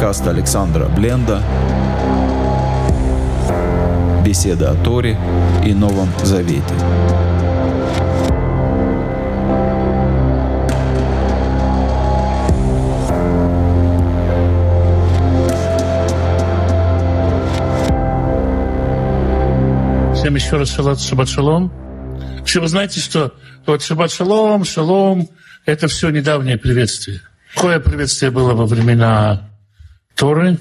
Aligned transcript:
подкаст 0.00 0.26
Александра 0.26 0.86
Бленда 0.86 1.42
«Беседа 4.24 4.70
о 4.70 4.74
Торе 4.74 5.18
и 5.62 5.74
Новом 5.74 6.08
Завете». 6.24 6.62
Всем 20.14 20.34
еще 20.34 20.56
раз 20.56 20.70
шалат, 20.74 20.98
шаббат 20.98 21.28
шалом. 21.28 21.70
Все 22.46 22.60
вы 22.60 22.68
знаете, 22.68 23.00
что 23.00 23.34
вот 23.66 23.82
шаббат 23.82 24.10
шалом, 24.10 24.64
шалом– 24.64 25.28
это 25.66 25.88
все 25.88 26.08
недавнее 26.08 26.56
приветствие. 26.56 27.20
Какое 27.54 27.80
приветствие 27.80 28.30
было 28.30 28.54
во 28.54 28.64
времена 28.64 29.49
Торы? 30.20 30.58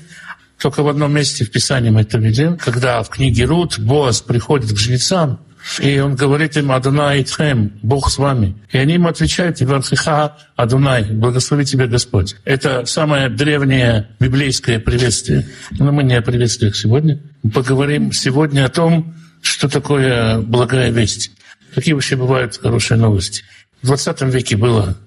Только 0.57 0.83
в 0.83 0.87
одном 0.87 1.13
месте 1.13 1.43
в 1.43 1.51
Писании 1.51 1.89
мы 1.89 2.01
это 2.01 2.17
видим, 2.17 2.57
когда 2.57 3.03
в 3.03 3.09
книге 3.09 3.43
Рут 3.43 3.77
Боас 3.77 4.21
приходит 4.21 4.71
к 4.71 4.77
жнецам, 4.77 5.41
и 5.79 5.99
он 5.99 6.15
говорит 6.15 6.55
им 6.55 6.71
«Адунай 6.71 7.21
Итхем», 7.23 7.73
«Бог 7.81 8.09
с 8.09 8.17
вами». 8.17 8.55
И 8.71 8.77
они 8.77 8.93
ему 8.93 9.09
отвечают 9.09 9.61
«Ивархиха 9.61 10.37
Адунай», 10.55 11.11
«Благослови 11.11 11.65
тебя 11.65 11.87
Господь». 11.87 12.37
Это 12.45 12.85
самое 12.85 13.27
древнее 13.27 14.07
библейское 14.21 14.79
приветствие. 14.79 15.45
Но 15.71 15.91
мы 15.91 16.03
не 16.03 16.15
о 16.15 16.21
приветствиях 16.21 16.77
сегодня. 16.77 17.19
Мы 17.43 17.51
поговорим 17.51 18.13
сегодня 18.13 18.65
о 18.65 18.69
том, 18.69 19.13
что 19.41 19.67
такое 19.67 20.39
благая 20.39 20.89
весть. 20.89 21.31
Какие 21.75 21.95
вообще 21.95 22.15
бывают 22.15 22.55
хорошие 22.55 22.97
новости. 22.97 23.43
В 23.81 23.87
20 23.87 24.21
веке 24.21 24.55
было 24.55 24.97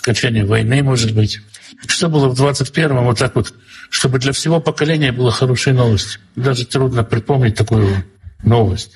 окончание 0.00 0.44
войны, 0.44 0.82
может 0.82 1.14
быть. 1.14 1.40
Что 1.86 2.08
было 2.08 2.28
в 2.28 2.40
21-м, 2.40 3.04
вот 3.04 3.18
так 3.18 3.34
вот, 3.34 3.52
чтобы 3.90 4.18
для 4.18 4.32
всего 4.32 4.60
поколения 4.60 5.12
было 5.12 5.30
хорошая 5.30 5.74
новость. 5.74 6.20
Даже 6.36 6.66
трудно 6.66 7.04
припомнить 7.04 7.56
такую 7.56 8.04
новость. 8.42 8.92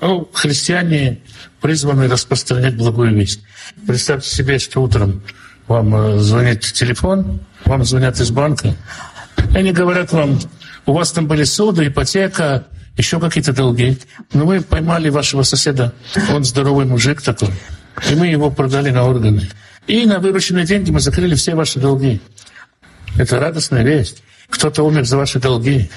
Ну, 0.00 0.28
христиане 0.32 1.20
призваны 1.60 2.08
распространять 2.08 2.76
благую 2.76 3.14
весть. 3.14 3.40
Представьте 3.86 4.28
себе, 4.28 4.58
что 4.58 4.82
утром 4.82 5.22
вам 5.66 5.94
э, 5.94 6.18
звонит 6.18 6.60
телефон, 6.60 7.40
вам 7.64 7.84
звонят 7.84 8.20
из 8.20 8.30
банка, 8.30 8.76
и 9.54 9.56
они 9.56 9.72
говорят 9.72 10.12
вам, 10.12 10.38
у 10.86 10.92
вас 10.92 11.12
там 11.12 11.26
были 11.26 11.44
суды, 11.44 11.86
ипотека, 11.86 12.66
еще 12.96 13.18
какие-то 13.18 13.52
долги. 13.52 13.98
Но 14.32 14.44
мы 14.44 14.60
поймали 14.60 15.08
вашего 15.08 15.42
соседа, 15.42 15.94
он 16.30 16.44
здоровый 16.44 16.86
мужик 16.86 17.22
такой, 17.22 17.50
и 18.10 18.14
мы 18.14 18.26
его 18.26 18.50
продали 18.50 18.90
на 18.90 19.04
органы. 19.04 19.48
И 19.86 20.06
на 20.06 20.18
вырученные 20.18 20.64
деньги 20.64 20.90
мы 20.90 21.00
закрыли 21.00 21.34
все 21.34 21.54
ваши 21.54 21.78
долги. 21.78 22.20
Это 23.18 23.38
радостная 23.38 23.82
весть. 23.82 24.22
Кто-то 24.48 24.82
умер 24.82 25.04
за 25.04 25.16
ваши 25.16 25.38
долги. 25.38 25.90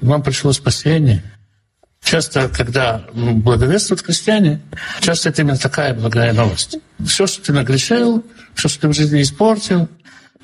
Вам 0.00 0.22
пришло 0.22 0.52
спасение. 0.52 1.22
Часто, 2.02 2.48
когда 2.48 3.04
благовествуют 3.12 4.02
христиане, 4.02 4.60
часто 5.00 5.30
это 5.30 5.42
именно 5.42 5.56
такая 5.56 5.92
благая 5.92 6.32
новость. 6.32 6.78
Все, 7.04 7.26
что 7.26 7.42
ты 7.42 7.52
нагрешил, 7.52 8.24
все, 8.54 8.68
что 8.68 8.82
ты 8.82 8.88
в 8.88 8.92
жизни 8.94 9.22
испортил, 9.22 9.88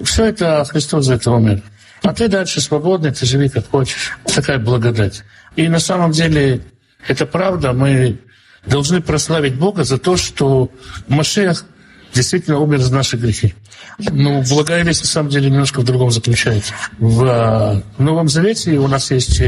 все 0.03 0.27
это 0.27 0.65
Христос 0.65 1.07
за 1.07 1.15
это 1.15 1.31
умер. 1.31 1.63
А 2.03 2.13
ты 2.13 2.29
дальше 2.29 2.61
свободный, 2.61 3.13
ты 3.13 3.27
живи 3.27 3.49
как 3.49 3.69
хочешь. 3.71 4.13
Такая 4.25 4.59
благодать. 4.59 5.23
И 5.55 5.69
на 5.69 5.79
самом 5.79 6.11
деле 6.11 6.63
это 7.07 7.27
правда. 7.27 7.73
Мы 7.73 8.19
должны 8.67 9.01
прославить 9.01 9.55
Бога 9.55 9.85
за 9.85 9.99
то, 9.99 10.17
что 10.17 10.71
Машех 11.07 11.65
действительно 12.15 12.59
умер 12.59 12.81
за 12.81 12.95
наши 12.95 13.17
грехи. 13.17 13.55
Ну, 13.99 14.43
благая 14.49 14.85
весть 14.85 15.03
на 15.03 15.09
самом 15.09 15.31
деле 15.31 15.51
немножко 15.51 15.81
в 15.81 15.85
другом 15.85 16.11
заключается. 16.11 16.75
В 16.99 17.25
э, 17.25 17.83
Новом 18.03 18.29
Завете 18.29 18.73
у 18.79 18.89
нас 18.89 19.11
есть 19.11 19.41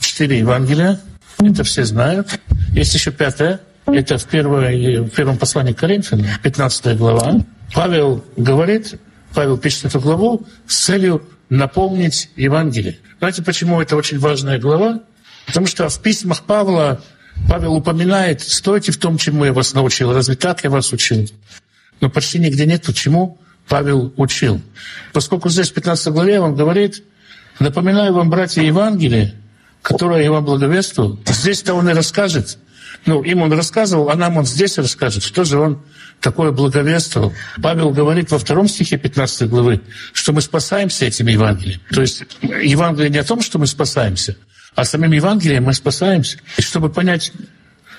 четыре 0.00 0.38
Евангелия, 0.38 1.00
это 1.40 1.64
все 1.64 1.84
знают. 1.84 2.38
Есть 2.72 2.94
еще 2.94 3.10
пятое, 3.10 3.60
это 3.86 4.18
в, 4.18 4.24
первой, 4.24 5.00
в 5.00 5.10
первом 5.10 5.36
послании 5.36 5.72
к 5.72 5.78
Коринфянам, 5.78 6.26
15 6.42 6.96
глава. 6.96 7.44
Павел 7.74 8.24
говорит, 8.36 8.94
Павел 9.34 9.58
пишет 9.58 9.86
эту 9.86 10.00
главу 10.00 10.46
с 10.66 10.84
целью 10.84 11.22
напомнить 11.48 12.30
Евангелие. 12.36 12.98
Знаете, 13.18 13.42
почему 13.42 13.80
это 13.80 13.96
очень 13.96 14.18
важная 14.18 14.58
глава? 14.58 15.00
Потому 15.46 15.66
что 15.66 15.88
в 15.88 16.00
письмах 16.00 16.42
Павла 16.44 17.02
Павел 17.48 17.74
упоминает, 17.74 18.40
стойте 18.40 18.92
в 18.92 18.98
том, 18.98 19.18
чему 19.18 19.44
я 19.44 19.52
вас 19.52 19.74
научил. 19.74 20.12
Разве 20.12 20.36
так 20.36 20.64
я 20.64 20.70
вас 20.70 20.92
учил? 20.92 21.28
Но 22.00 22.10
почти 22.10 22.38
нигде 22.38 22.66
нет, 22.66 22.84
почему 22.84 23.38
Павел 23.68 24.12
учил. 24.16 24.60
Поскольку 25.12 25.48
здесь 25.48 25.70
в 25.70 25.74
15 25.74 26.12
главе 26.12 26.40
он 26.40 26.54
говорит, 26.54 27.02
напоминаю 27.58 28.12
вам, 28.12 28.30
братья, 28.30 28.62
Евангелие, 28.62 29.34
которое 29.82 30.22
я 30.22 30.30
вам 30.30 30.44
благовествовал. 30.44 31.18
Здесь-то 31.26 31.74
он 31.74 31.88
и 31.88 31.92
расскажет. 31.92 32.58
Ну, 33.06 33.22
им 33.22 33.42
он 33.42 33.52
рассказывал, 33.52 34.08
а 34.08 34.14
нам 34.14 34.36
он 34.38 34.46
здесь 34.46 34.78
расскажет, 34.78 35.22
что 35.22 35.44
же 35.44 35.58
он 35.58 35.82
такое 36.20 36.52
благовествовал. 36.52 37.34
Павел 37.62 37.90
говорит 37.90 38.30
во 38.30 38.38
втором 38.38 38.66
стихе 38.66 38.96
15 38.96 39.48
главы, 39.48 39.82
что 40.12 40.32
мы 40.32 40.40
спасаемся 40.40 41.04
этим 41.04 41.26
Евангелием. 41.26 41.80
То 41.90 42.00
есть 42.00 42.24
Евангелие 42.40 43.10
не 43.10 43.18
о 43.18 43.24
том, 43.24 43.42
что 43.42 43.58
мы 43.58 43.66
спасаемся, 43.66 44.36
а 44.74 44.84
самим 44.84 45.12
Евангелием 45.12 45.64
мы 45.64 45.74
спасаемся. 45.74 46.38
И 46.56 46.62
чтобы 46.62 46.88
понять, 46.88 47.32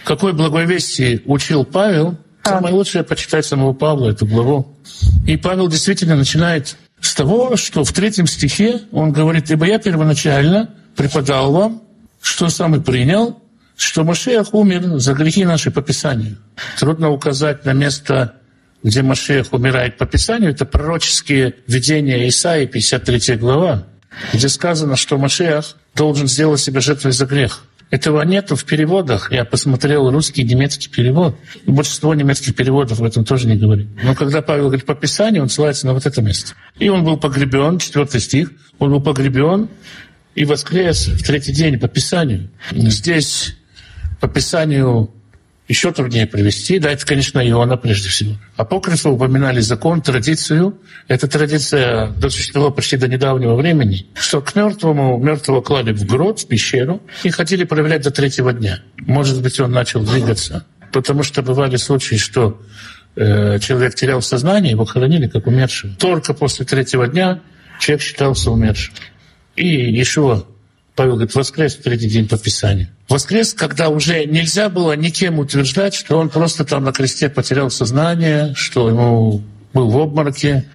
какой 0.05 0.34
благой 0.34 0.66
вести 0.66 1.22
учил 1.25 1.66
Павел, 1.66 2.17
Самое 2.45 2.75
лучшее 2.75 3.03
почитать 3.03 3.45
самого 3.45 3.73
Павла, 3.73 4.11
эту 4.11 4.28
главу. 4.28 4.78
И 5.25 5.35
Павел 5.35 5.67
действительно 5.67 6.16
начинает 6.16 6.78
с 7.01 7.16
того, 7.16 7.57
что 7.57 7.83
в 7.83 7.91
третьем 7.91 8.28
стихе 8.28 8.81
он 8.91 9.11
говорит, 9.11 9.50
«Ибо 9.50 9.66
я 9.66 9.79
первоначально 9.79 10.69
преподал 10.95 11.51
вам, 11.51 11.81
что 12.22 12.50
сам 12.50 12.75
и 12.75 12.79
принял, 12.79 13.41
что 13.75 14.03
Машех 14.03 14.53
умер 14.53 15.00
за 15.00 15.13
грехи 15.13 15.44
наши 15.44 15.72
по 15.72 15.81
Писанию». 15.81 16.38
Трудно 16.79 17.09
указать 17.09 17.66
на 17.66 17.73
место, 17.73 18.35
где 18.84 19.01
Машех 19.01 19.51
умирает 19.51 19.97
по 19.97 20.05
Писанию. 20.05 20.51
Это 20.51 20.66
пророческие 20.66 21.55
видения 21.66 22.28
Исаии, 22.28 22.67
53 22.67 23.38
глава, 23.38 23.85
где 24.34 24.50
сказано, 24.50 24.95
что 24.95 25.17
Машех 25.17 25.75
должен 25.95 26.28
сделать 26.28 26.61
себя 26.61 26.79
жертвой 26.79 27.11
за 27.11 27.25
грех. 27.25 27.63
Этого 27.91 28.23
нету 28.23 28.56
в 28.56 28.66
переводах. 28.66 29.31
Я 29.31 29.46
посмотрел 29.46 30.09
русский 30.09 30.41
и 30.41 30.46
немецкий 30.46 30.90
перевод. 30.90 31.38
Большинство 31.68 32.13
немецких 32.13 32.56
переводов 32.56 33.00
об 33.00 33.06
этом 33.06 33.23
тоже 33.25 33.47
не 33.47 33.56
говорит. 33.56 33.88
Но 34.03 34.16
когда 34.16 34.41
Павел 34.41 34.66
говорит 34.66 34.85
по 34.85 34.96
Писанию, 34.96 35.44
он 35.44 35.50
ссылается 35.50 35.85
на 35.85 35.94
вот 35.94 36.06
это 36.06 36.22
место. 36.22 36.53
И 36.79 36.90
он 36.90 37.03
был 37.03 37.18
погребен, 37.18 37.79
четвертый 37.79 38.19
стих, 38.22 38.51
он 38.79 38.91
был 38.91 39.01
погребен 39.01 39.69
и 40.34 40.46
воскрес 40.46 41.07
в 41.07 41.23
третий 41.23 41.53
день 41.53 41.79
по 41.79 41.88
Писанию. 41.88 42.50
Здесь 42.72 43.56
по 44.19 44.28
Писанию 44.28 45.12
еще 45.68 45.92
труднее 45.92 46.28
привести. 46.28 46.80
Да, 46.80 46.92
это, 46.92 47.06
конечно, 47.06 47.46
Иоанна 47.46 47.78
прежде 47.78 48.09
всего. 48.09 48.36
Апокрифы 48.56 49.09
упоминали 49.09 49.59
закон, 49.62 50.02
традицию. 50.02 50.80
Эта 51.08 51.28
традиция 51.28 52.08
досуществовала 52.12 52.72
почти 52.72 52.98
до 52.98 53.08
недавнего 53.08 53.56
времени, 53.56 54.06
что 54.14 54.42
к 54.42 54.56
мертвому 54.56 55.18
мертвого 55.18 55.62
клали 55.62 55.92
в 55.92 56.06
грот, 56.06 56.40
в 56.40 56.48
пещеру, 56.48 57.02
и 57.24 57.30
хотели 57.30 57.64
проверять 57.64 58.03
до 58.03 58.12
третьего 58.12 58.53
дня. 58.53 58.80
Может 58.98 59.42
быть, 59.42 59.59
он 59.59 59.72
начал 59.72 60.03
двигаться. 60.03 60.66
Потому 60.92 61.24
что 61.24 61.42
бывали 61.42 61.78
случаи, 61.78 62.16
что 62.16 62.62
э, 63.16 63.59
человек 63.59 63.96
терял 63.96 64.22
сознание, 64.22 64.72
его 64.72 64.86
хоронили 64.86 65.28
как 65.28 65.47
умершего. 65.47 65.94
Только 65.96 66.34
после 66.34 66.66
третьего 66.66 67.08
дня 67.08 67.42
человек 67.80 68.03
считался 68.03 68.52
умершим. 68.52 68.94
И 69.56 69.68
еще 69.68 70.46
Павел 70.95 71.13
говорит, 71.13 71.35
воскрес 71.35 71.75
в 71.75 71.83
третий 71.83 72.09
день 72.09 72.28
по 72.28 72.38
Писанию. 72.38 72.88
Воскрес, 73.09 73.53
когда 73.53 73.89
уже 73.89 74.25
нельзя 74.25 74.69
было 74.69 74.95
никем 74.95 75.39
утверждать, 75.39 75.94
что 75.94 76.17
он 76.17 76.29
просто 76.29 76.63
там 76.63 76.85
на 76.85 76.94
кресте 76.94 77.29
потерял 77.29 77.69
сознание, 77.69 78.53
что 78.56 78.89
ему 78.89 79.44
был 79.73 79.89
в 79.89 79.97
обмороке. 79.97 80.66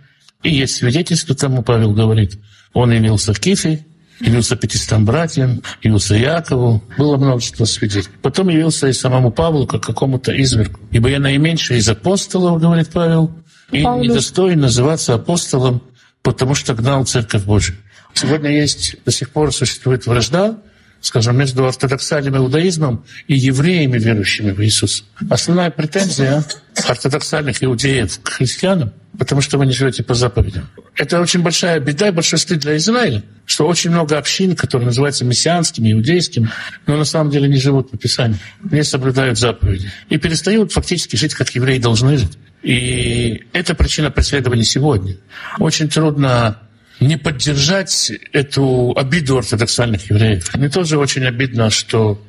И 0.43 0.51
есть 0.51 0.77
свидетельство 0.77 1.35
тому, 1.35 1.63
Павел 1.63 1.93
говорит. 1.93 2.39
Он 2.75 2.93
явился 2.93 3.33
в 3.33 3.41
Кифе, 3.41 3.85
явился 4.21 4.57
пятистам 4.57 5.07
братьям, 5.07 5.63
явился 5.83 6.15
Якову. 6.15 6.83
Было 6.99 7.17
множество 7.17 7.65
свидетелей. 7.65 8.15
Потом 8.21 8.51
явился 8.51 8.89
и 8.89 8.93
самому 8.93 9.31
Павлу, 9.33 9.67
как 9.67 9.83
какому-то 9.83 10.39
изверку. 10.39 10.81
«Ибо 10.91 11.09
я 11.09 11.19
наименьший 11.19 11.79
из 11.79 11.89
апостолов,— 11.89 12.61
говорит 12.61 12.91
Павел,— 12.93 13.33
и 13.73 13.79
недостоин 13.79 14.61
называться 14.61 15.15
апостолом, 15.15 15.83
потому 16.23 16.55
что 16.55 16.75
гнал 16.75 17.07
Церковь 17.07 17.45
Божию». 17.45 17.79
Сегодня 18.15 18.51
есть, 18.51 18.97
до 19.05 19.11
сих 19.11 19.31
пор 19.31 19.53
существует 19.53 20.07
вражда, 20.07 20.59
скажем, 21.01 21.37
между 21.37 21.67
ортодоксальным 21.67 22.37
иудаизмом 22.37 23.05
и 23.27 23.37
евреями, 23.37 23.99
верующими 23.99 24.51
в 24.51 24.63
Иисуса. 24.63 25.05
Основная 25.31 25.71
претензия 25.71 26.45
ортодоксальных 26.87 27.63
иудеев 27.63 28.21
к 28.23 28.29
христианам, 28.29 28.93
потому 29.19 29.41
что 29.41 29.59
вы 29.59 29.67
не 29.67 29.73
живете 29.73 30.03
по 30.03 30.15
заповедям. 30.15 30.69
Это 30.97 31.21
очень 31.21 31.43
большая 31.43 31.81
беда 31.81 32.09
и 32.09 32.11
большой 32.11 32.39
стыд 32.39 32.61
для 32.61 32.77
Израиля, 32.77 33.23
что 33.47 33.67
очень 33.67 33.91
много 33.91 34.19
общин, 34.19 34.55
которые 34.55 34.87
называются 34.87 35.25
мессианскими, 35.25 35.93
иудейскими, 35.93 36.51
но 36.87 36.97
на 36.97 37.05
самом 37.05 37.31
деле 37.31 37.49
не 37.49 37.59
живут 37.59 37.91
по 37.91 37.97
Писанию, 37.97 38.39
не 38.63 38.85
соблюдают 38.85 39.39
заповеди 39.39 39.91
и 40.09 40.19
перестают 40.19 40.73
фактически 40.73 41.17
жить, 41.17 41.35
как 41.35 41.55
евреи 41.55 41.79
должны 41.79 42.19
жить. 42.19 42.39
И 42.63 43.45
это 43.55 43.75
причина 43.75 44.11
преследования 44.11 44.65
сегодня. 44.65 45.17
Очень 45.59 45.89
трудно 45.89 46.59
не 47.01 47.17
поддержать 47.17 48.13
эту 48.33 48.93
обиду 48.97 49.39
ортодоксальных 49.39 50.11
евреев. 50.11 50.55
Мне 50.55 50.69
тоже 50.69 50.99
очень 50.99 51.25
обидно, 51.25 51.71
что 51.71 52.23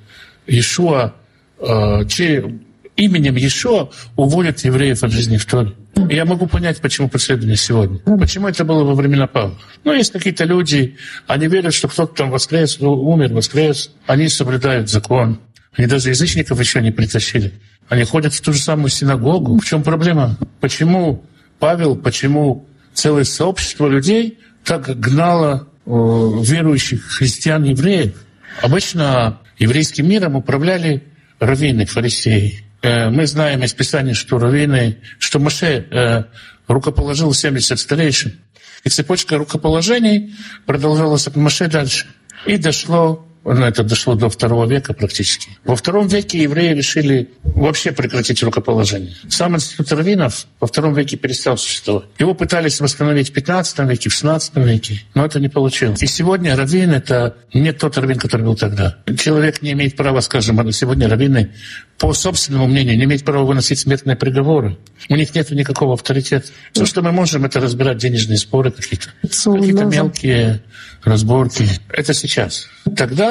Иешуа, 0.47 1.13
э, 1.59 2.03
именем 2.95 3.35
Иешуа 3.35 3.89
уводят 4.15 4.59
евреев 4.59 5.03
от 5.03 5.11
жизни 5.11 5.37
в 5.37 5.45
Торе. 5.45 5.73
Я 6.09 6.25
могу 6.25 6.47
понять, 6.47 6.79
почему 6.79 7.09
преследование 7.09 7.57
сегодня. 7.57 7.99
Почему 8.17 8.47
это 8.47 8.63
было 8.63 8.83
во 8.83 8.95
времена 8.95 9.27
Павла. 9.27 9.57
Ну, 9.83 9.93
есть 9.93 10.11
какие-то 10.11 10.45
люди, 10.45 10.95
они 11.27 11.47
верят, 11.47 11.73
что 11.73 11.87
кто-то 11.89 12.15
там 12.15 12.31
воскрес, 12.31 12.79
умер, 12.79 13.33
воскрес. 13.33 13.91
Они 14.07 14.29
соблюдают 14.29 14.89
закон. 14.89 15.39
Они 15.75 15.87
даже 15.87 16.09
язычников 16.09 16.59
еще 16.59 16.81
не 16.81 16.91
притащили. 16.91 17.53
Они 17.89 18.03
ходят 18.03 18.33
в 18.33 18.41
ту 18.41 18.53
же 18.53 18.59
самую 18.59 18.89
синагогу. 18.89 19.57
В 19.59 19.65
чем 19.65 19.83
проблема? 19.83 20.37
Почему 20.59 21.25
Павел, 21.59 21.95
почему 21.95 22.67
целое 22.93 23.23
сообщество 23.23 23.87
людей 23.87 24.39
так 24.63 24.99
гнало 24.99 25.67
э, 25.85 25.89
верующих 25.89 27.05
христиан, 27.05 27.63
евреев? 27.63 28.15
Обычно 28.61 29.39
еврейским 29.57 30.07
миром 30.07 30.35
управляли 30.35 31.03
раввины, 31.39 31.85
фарисеи. 31.85 32.63
Э, 32.81 33.09
мы 33.09 33.25
знаем 33.27 33.63
из 33.63 33.73
Писания, 33.73 34.13
что 34.13 34.39
раввины, 34.39 34.97
что 35.19 35.39
Моше 35.39 35.85
э, 35.89 36.23
рукоположил 36.67 37.33
70 37.33 37.79
старейшин. 37.79 38.39
И 38.83 38.89
цепочка 38.89 39.37
рукоположений 39.37 40.35
продолжалась 40.65 41.27
от 41.27 41.35
Моше 41.35 41.67
дальше. 41.67 42.07
И 42.45 42.57
дошло 42.57 43.27
это 43.43 43.83
дошло 43.83 44.15
до 44.15 44.29
второго 44.29 44.65
века 44.65 44.93
практически. 44.93 45.49
Во 45.65 45.75
втором 45.75 46.07
веке 46.07 46.43
евреи 46.43 46.73
решили 46.73 47.29
вообще 47.43 47.91
прекратить 47.91 48.41
рукоположение. 48.43 49.15
Сам 49.29 49.55
институт 49.55 49.91
раввинов 49.91 50.45
во 50.59 50.67
втором 50.67 50.93
веке 50.93 51.17
перестал 51.17 51.57
существовать. 51.57 52.05
Его 52.19 52.33
пытались 52.35 52.79
восстановить 52.79 53.29
в 53.29 53.33
15 53.33 53.79
веке, 53.79 54.09
в 54.09 54.13
16 54.13 54.57
веке, 54.57 55.01
но 55.15 55.25
это 55.25 55.39
не 55.39 55.49
получилось. 55.49 56.01
И 56.03 56.07
сегодня 56.07 56.55
раввин— 56.55 56.91
это 56.93 57.35
не 57.53 57.73
тот 57.73 57.97
раввин, 57.97 58.17
который 58.17 58.43
был 58.43 58.55
тогда. 58.55 58.97
Человек 59.17 59.61
не 59.61 59.71
имеет 59.71 59.95
права, 59.95 60.21
скажем, 60.21 60.71
сегодня 60.71 61.09
раввины 61.09 61.51
по 61.97 62.13
собственному 62.13 62.67
мнению, 62.67 62.97
не 62.97 63.03
имеют 63.03 63.23
права 63.23 63.45
выносить 63.45 63.79
смертные 63.79 64.15
приговоры. 64.15 64.77
У 65.09 65.15
них 65.15 65.35
нет 65.35 65.51
никакого 65.51 65.93
авторитета. 65.93 66.47
Все, 66.73 66.85
что 66.85 67.01
мы 67.03 67.11
можем, 67.11 67.45
это 67.45 67.59
разбирать 67.59 67.97
денежные 67.97 68.37
споры 68.37 68.71
какие-то. 68.71 69.09
Какие-то 69.21 69.85
мелкие 69.85 70.63
разборки. 71.03 71.67
Это 71.89 72.13
сейчас. 72.13 72.67
Тогда 72.95 73.30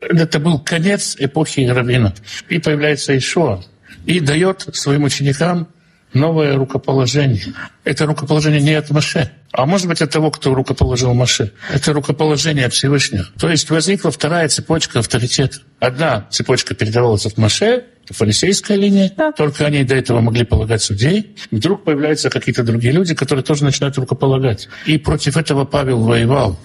это 0.00 0.38
был 0.38 0.58
конец 0.58 1.16
эпохи 1.18 1.60
раввинов. 1.60 2.14
И 2.48 2.58
появляется 2.58 3.16
Ишуа. 3.16 3.62
И 4.06 4.20
дает 4.20 4.66
своим 4.72 5.04
ученикам 5.04 5.68
новое 6.12 6.56
рукоположение. 6.56 7.42
Это 7.84 8.06
рукоположение 8.06 8.60
не 8.60 8.74
от 8.74 8.90
Маше, 8.90 9.30
а 9.52 9.66
может 9.66 9.86
быть 9.86 10.02
от 10.02 10.10
того, 10.10 10.30
кто 10.30 10.54
рукоположил 10.54 11.14
Маше. 11.14 11.52
Это 11.72 11.92
рукоположение 11.92 12.66
от 12.66 12.72
Всевышнего. 12.72 13.26
То 13.38 13.48
есть 13.48 13.70
возникла 13.70 14.10
вторая 14.10 14.48
цепочка 14.48 15.00
авторитета. 15.00 15.58
Одна 15.78 16.26
цепочка 16.30 16.74
передавалась 16.74 17.26
от 17.26 17.36
Маше, 17.36 17.84
фарисейская 18.08 18.76
линия, 18.76 19.12
да. 19.16 19.32
только 19.32 19.66
они 19.66 19.84
до 19.84 19.94
этого 19.94 20.20
могли 20.20 20.44
полагать 20.44 20.82
судей. 20.82 21.36
Вдруг 21.50 21.84
появляются 21.84 22.30
какие-то 22.30 22.64
другие 22.64 22.92
люди, 22.92 23.14
которые 23.14 23.44
тоже 23.44 23.64
начинают 23.64 23.96
рукополагать. 23.98 24.68
И 24.86 24.98
против 24.98 25.36
этого 25.36 25.64
Павел 25.64 26.00
воевал. 26.00 26.58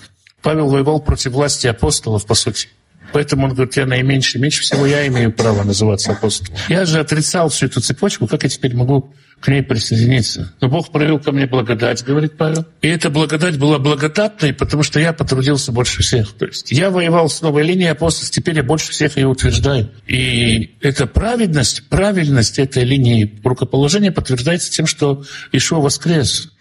Павел 0.46 0.68
воевал 0.68 1.00
против 1.00 1.32
власти 1.32 1.66
апостолов, 1.66 2.28
по 2.28 2.36
сути. 2.36 2.68
Поэтому 3.14 3.48
он 3.48 3.56
говорит, 3.56 3.76
я 3.78 3.88
наименьший, 3.88 4.40
меньше 4.40 4.62
всего 4.62 4.86
я 4.86 5.08
имею 5.08 5.34
право 5.34 5.64
называться 5.64 6.12
апостолом. 6.12 6.60
Я 6.70 6.86
же 6.86 7.00
отрицал 7.00 7.50
всю 7.50 7.66
эту 7.66 7.82
цепочку, 7.82 8.28
как 8.28 8.44
я 8.44 8.50
теперь 8.50 8.76
могу 8.76 9.12
к 9.40 9.48
ней 9.48 9.64
присоединиться? 9.64 10.54
Но 10.62 10.68
Бог 10.68 10.92
проявил 10.92 11.18
ко 11.18 11.32
мне 11.32 11.48
благодать, 11.48 12.04
говорит 12.04 12.38
Павел. 12.38 12.64
И 12.84 12.88
эта 12.88 13.10
благодать 13.10 13.58
была 13.58 13.80
благодатной, 13.80 14.54
потому 14.54 14.84
что 14.84 15.00
я 15.00 15.14
потрудился 15.14 15.72
больше 15.72 16.04
всех. 16.04 16.34
То 16.34 16.46
есть 16.46 16.72
я 16.72 16.92
воевал 16.92 17.28
с 17.28 17.42
новой 17.42 17.64
линией 17.64 17.90
апостолов, 17.90 18.30
теперь 18.30 18.58
я 18.58 18.64
больше 18.64 18.92
всех 18.92 19.18
ее 19.18 19.26
утверждаю. 19.26 19.90
И 20.06 20.76
эта 20.82 21.08
праведность, 21.08 21.90
правильность 21.90 22.60
этой 22.60 22.84
линии 22.84 23.40
рукоположения 23.44 24.12
подтверждается 24.12 24.72
тем, 24.72 24.86
что 24.86 25.24
Ишуа 25.52 25.80
воскрес. 25.80 26.52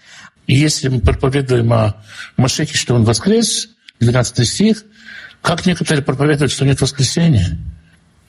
И 0.47 0.55
если 0.55 0.89
мы 0.89 1.01
проповедуем 1.01 1.71
о 1.73 2.03
Машехе, 2.39 2.79
что 2.79 2.95
он 2.95 3.05
воскрес, 3.05 3.74
12 4.01 4.47
стих, 4.47 4.85
как 5.43 5.67
некоторые 5.67 6.03
проповедуют, 6.03 6.53
что 6.53 6.65
нет 6.65 6.81
воскресения? 6.81 7.59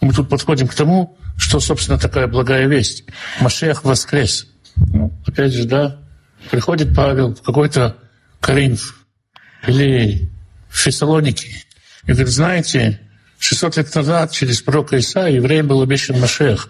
Мы 0.01 0.13
тут 0.13 0.29
подходим 0.29 0.67
к 0.67 0.75
тому, 0.75 1.17
что, 1.37 1.59
собственно, 1.59 1.97
такая 1.97 2.27
благая 2.27 2.67
весть. 2.67 3.05
Машех 3.39 3.83
воскрес. 3.83 4.47
Ну, 4.75 5.13
опять 5.25 5.53
же, 5.53 5.65
да, 5.65 5.99
приходит 6.51 6.95
Павел 6.95 7.33
в 7.33 7.41
какой-то 7.41 7.97
Коринф 8.39 9.05
или 9.67 10.29
в 10.69 10.77
Фессалоники 10.77 11.65
и 12.05 12.11
говорит, 12.11 12.27
знаете, 12.27 12.99
600 13.39 13.77
лет 13.77 13.95
назад 13.95 14.31
через 14.31 14.61
пророка 14.61 14.97
Иса 14.97 15.27
евреям 15.27 15.67
был 15.67 15.81
обещан 15.81 16.19
Машех. 16.19 16.69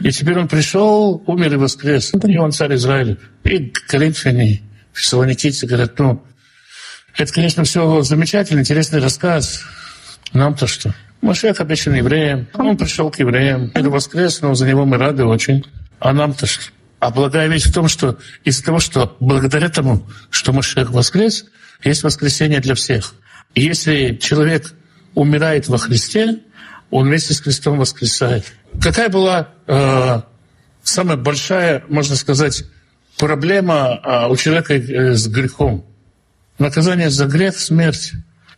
И 0.00 0.10
теперь 0.12 0.38
он 0.38 0.48
пришел, 0.48 1.22
умер 1.26 1.54
и 1.54 1.56
воскрес. 1.56 2.12
И 2.14 2.38
он 2.38 2.52
царь 2.52 2.74
Израиля. 2.76 3.18
И 3.44 3.72
коринфяне, 3.88 4.62
фессалоникийцы 4.92 5.66
говорят, 5.66 5.98
ну, 5.98 6.24
это, 7.16 7.32
конечно, 7.32 7.64
все 7.64 8.02
замечательно, 8.02 8.60
интересный 8.60 9.00
рассказ, 9.00 9.62
нам-то 10.32 10.66
что? 10.66 10.94
Машех 11.22 11.60
обещан 11.60 11.94
евреям. 11.94 12.48
Он 12.54 12.76
пришел 12.76 13.10
к 13.10 13.18
евреям. 13.18 13.70
Мир 13.74 13.90
воскрес, 13.90 14.40
но 14.40 14.54
за 14.54 14.66
него 14.66 14.86
мы 14.86 14.96
рады 14.96 15.24
очень. 15.24 15.64
А 15.98 16.12
нам-то 16.12 16.46
что? 16.46 16.70
А 16.98 17.10
благая 17.10 17.48
вещь 17.48 17.64
в 17.64 17.72
том, 17.72 17.88
что 17.88 18.18
из-за 18.44 18.64
того, 18.64 18.78
что 18.78 19.16
благодаря 19.20 19.68
тому, 19.68 20.06
что 20.30 20.52
Машех 20.52 20.90
воскрес, 20.90 21.46
есть 21.82 22.02
воскресение 22.02 22.60
для 22.60 22.74
всех. 22.74 23.14
Если 23.54 24.16
человек 24.16 24.72
умирает 25.14 25.68
во 25.68 25.78
Христе, 25.78 26.38
он 26.90 27.08
вместе 27.08 27.34
с 27.34 27.40
Христом 27.40 27.78
воскресает. 27.78 28.44
Какая 28.80 29.08
была 29.08 29.48
э, 29.66 30.20
самая 30.82 31.16
большая, 31.16 31.84
можно 31.88 32.16
сказать, 32.16 32.64
проблема 33.18 34.00
э, 34.02 34.28
у 34.28 34.36
человека 34.36 34.74
э, 34.74 35.14
с 35.14 35.26
грехом? 35.26 35.86
Наказание 36.60 37.08
за 37.08 37.24
грех— 37.24 37.56
смерть. 37.58 38.12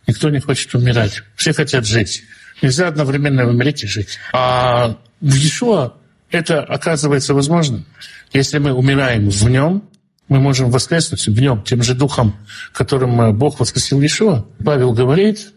Никто 0.07 0.29
не 0.29 0.41
хочет 0.41 0.75
умирать. 0.75 1.23
Все 1.37 1.53
хотят 1.53 1.85
жить. 1.85 2.23
Нельзя 2.61 2.89
одновременно 2.89 3.47
умереть 3.47 3.85
и 3.85 3.87
жить. 3.87 4.19
А 4.33 4.97
в 5.21 5.33
Иешуа 5.33 5.93
это 6.29 6.61
оказывается 6.61 7.33
возможным. 7.33 7.85
Если 8.33 8.57
мы 8.57 8.73
умираем 8.73 9.29
в 9.29 9.49
нем, 9.49 9.87
мы 10.27 10.41
можем 10.41 10.69
воскреснуть 10.69 11.27
в 11.27 11.39
нем 11.39 11.63
тем 11.63 11.81
же 11.81 11.95
духом, 11.95 12.35
которым 12.73 13.37
Бог 13.37 13.61
воскресил 13.61 14.01
Иешуа. 14.01 14.45
Павел 14.65 14.91
говорит, 14.91 15.53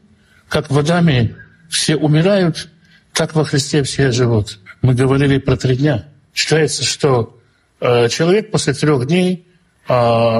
как 0.48 0.70
в 0.70 0.78
Адаме 0.78 1.34
все 1.68 1.96
умирают, 1.96 2.68
так 3.12 3.34
во 3.34 3.44
Христе 3.44 3.82
все 3.82 4.12
живут. 4.12 4.60
Мы 4.82 4.94
говорили 4.94 5.38
про 5.38 5.56
три 5.56 5.76
дня. 5.76 6.06
Считается, 6.32 6.84
что 6.84 7.40
э, 7.80 8.08
человек 8.08 8.52
после 8.52 8.72
трех 8.72 9.04
дней 9.08 9.48
э, 9.88 9.92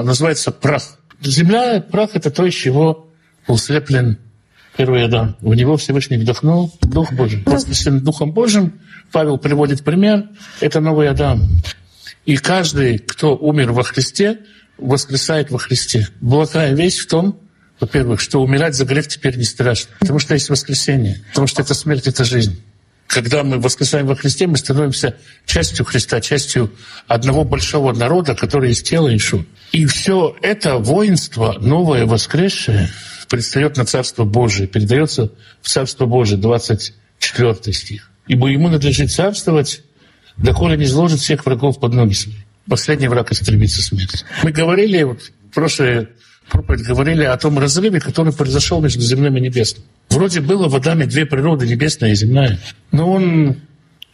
называется 0.03 0.53
прах. 0.53 0.83
Земля, 1.21 1.81
прах— 1.81 2.11
это 2.13 2.31
то, 2.31 2.45
из 2.45 2.53
чего 2.53 3.09
был 3.47 3.57
слеплен 3.57 4.17
первый 4.75 5.03
Адам. 5.03 5.35
В 5.41 5.55
него 5.55 5.77
Всевышний 5.77 6.17
вдохнул 6.17 6.71
Дух 6.81 7.11
Божий. 7.13 7.43
Воскресен 7.45 8.01
Духом 8.01 8.31
Божьим, 8.31 8.79
Павел 9.11 9.37
приводит 9.37 9.83
пример, 9.83 10.29
это 10.61 10.79
новый 10.79 11.09
Адам. 11.09 11.41
И 12.25 12.37
каждый, 12.37 12.99
кто 12.99 13.35
умер 13.35 13.71
во 13.71 13.83
Христе, 13.83 14.39
воскресает 14.77 15.49
во 15.49 15.57
Христе. 15.57 16.07
Благая 16.21 16.73
вещь 16.73 16.99
в 16.99 17.07
том, 17.07 17.39
во-первых, 17.79 18.19
что 18.21 18.41
умирать 18.41 18.75
за 18.75 18.85
грех 18.85 19.07
теперь 19.07 19.37
не 19.37 19.43
страшно, 19.43 19.91
потому 19.99 20.19
что 20.19 20.33
есть 20.33 20.49
воскресение, 20.49 21.21
потому 21.29 21.47
что 21.47 21.61
это 21.61 21.73
смерть, 21.73 22.07
это 22.07 22.23
жизнь. 22.23 22.61
Когда 23.07 23.43
мы 23.43 23.57
воскресаем 23.57 24.05
во 24.05 24.15
Христе, 24.15 24.47
мы 24.47 24.57
становимся 24.57 25.15
частью 25.45 25.85
Христа, 25.85 26.19
частью 26.19 26.71
одного 27.07 27.45
большого 27.45 27.93
народа, 27.93 28.35
который 28.35 28.69
есть 28.69 28.87
тело 28.87 29.15
Ишу. 29.15 29.45
И 29.71 29.85
все 29.85 30.35
это 30.41 30.77
воинство, 30.77 31.57
новое, 31.59 32.05
воскресшее, 32.05 32.89
предстает 33.29 33.77
на 33.77 33.85
Царство 33.85 34.25
Божие, 34.25 34.67
передается 34.67 35.31
в 35.61 35.69
Царство 35.69 36.05
Божие, 36.05 36.37
24 36.37 37.73
стих. 37.73 38.11
«Ибо 38.27 38.49
ему 38.49 38.67
надлежит 38.67 39.11
царствовать, 39.11 39.83
доколе 40.35 40.75
не 40.77 40.85
сложит 40.85 41.21
всех 41.21 41.45
врагов 41.45 41.79
под 41.79 41.93
ноги 41.93 42.13
свои». 42.13 42.35
Последний 42.69 43.07
враг 43.07 43.31
истребится 43.31 43.81
смерть. 43.81 44.25
Мы 44.43 44.51
говорили, 44.51 45.03
в 45.03 45.17
прошлой 45.53 46.09
проповедь 46.49 46.85
говорили 46.85 47.23
о 47.23 47.37
том 47.37 47.59
разрыве, 47.59 47.99
который 47.99 48.33
произошел 48.33 48.81
между 48.81 49.01
земным 49.01 49.37
и 49.37 49.41
небесным. 49.41 49.83
Вроде 50.09 50.41
было 50.41 50.67
в 50.67 50.75
Адаме 50.75 51.05
две 51.05 51.25
природы, 51.25 51.67
небесная 51.67 52.11
и 52.11 52.15
земная. 52.15 52.59
Но 52.91 53.11
он, 53.11 53.57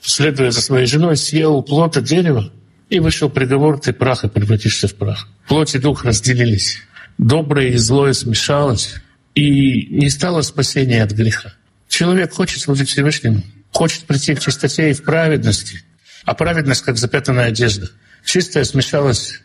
следуя 0.01 0.51
за 0.51 0.61
своей 0.61 0.85
женой, 0.85 1.17
съел 1.17 1.61
плод 1.63 1.97
от 1.97 2.03
дерева, 2.03 2.51
и 2.89 2.99
вышел 2.99 3.29
приговор, 3.29 3.79
ты 3.79 3.91
прах 3.91 4.23
и 4.23 4.29
превратишься 4.29 4.87
в 4.87 4.95
прах. 4.95 5.27
Плоть 5.47 5.73
и 5.73 5.79
дух 5.79 6.05
разделились. 6.05 6.77
Доброе 7.17 7.69
и 7.69 7.77
злое 7.77 8.13
смешалось, 8.13 8.95
и 9.35 9.87
не 9.87 10.09
стало 10.09 10.41
спасения 10.41 11.03
от 11.03 11.11
греха. 11.11 11.53
Человек 11.87 12.33
хочет 12.33 12.61
служить 12.61 12.89
Всевышнему, 12.89 13.43
хочет 13.71 14.03
прийти 14.03 14.35
к 14.35 14.39
чистоте 14.39 14.91
и 14.91 14.93
в 14.93 15.03
праведности, 15.03 15.83
а 16.25 16.33
праведность 16.33 16.83
как 16.83 16.97
запятанная 16.97 17.47
одежда. 17.47 17.89
Чистое 18.25 18.63
смешалось 18.63 19.41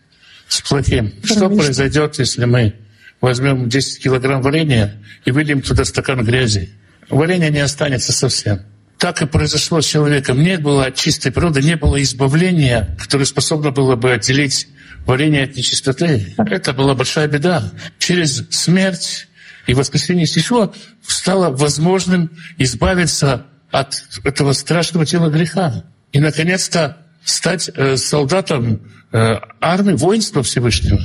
с 0.48 0.60
плохим. 0.62 1.12
Что 1.22 1.48
произойдет, 1.48 2.18
если 2.18 2.44
мы 2.44 2.74
возьмем 3.20 3.68
10 3.68 4.02
килограмм 4.02 4.42
варенья 4.42 4.94
и 5.24 5.30
выльем 5.30 5.62
туда 5.62 5.84
стакан 5.84 6.24
грязи. 6.24 6.70
Варенье 7.10 7.50
не 7.50 7.60
останется 7.60 8.12
совсем. 8.12 8.60
Так 8.98 9.22
и 9.22 9.26
произошло 9.26 9.80
с 9.80 9.86
человеком. 9.86 10.42
Не 10.42 10.58
было 10.58 10.86
от 10.86 10.96
чистой 10.96 11.30
природы, 11.30 11.62
не 11.62 11.76
было 11.76 12.02
избавления, 12.02 12.96
которое 12.98 13.24
способно 13.24 13.70
было 13.70 13.96
бы 13.96 14.12
отделить 14.12 14.68
варенье 15.06 15.44
от 15.44 15.56
нечистоты. 15.56 16.34
Это 16.36 16.72
была 16.72 16.94
большая 16.94 17.28
беда. 17.28 17.72
Через 17.98 18.44
смерть 18.50 19.28
и 19.66 19.74
воскресение 19.74 20.24
Ишуа 20.26 20.72
стало 21.06 21.50
возможным 21.50 22.30
избавиться 22.56 23.46
от 23.70 24.02
этого 24.24 24.52
страшного 24.52 25.06
тела 25.06 25.30
греха. 25.30 25.84
И, 26.12 26.20
наконец-то, 26.20 26.96
стать 27.28 27.70
э, 27.74 27.96
солдатом 27.96 28.80
э, 29.12 29.36
армии, 29.60 29.92
воинства 29.92 30.42
Всевышнего. 30.42 31.00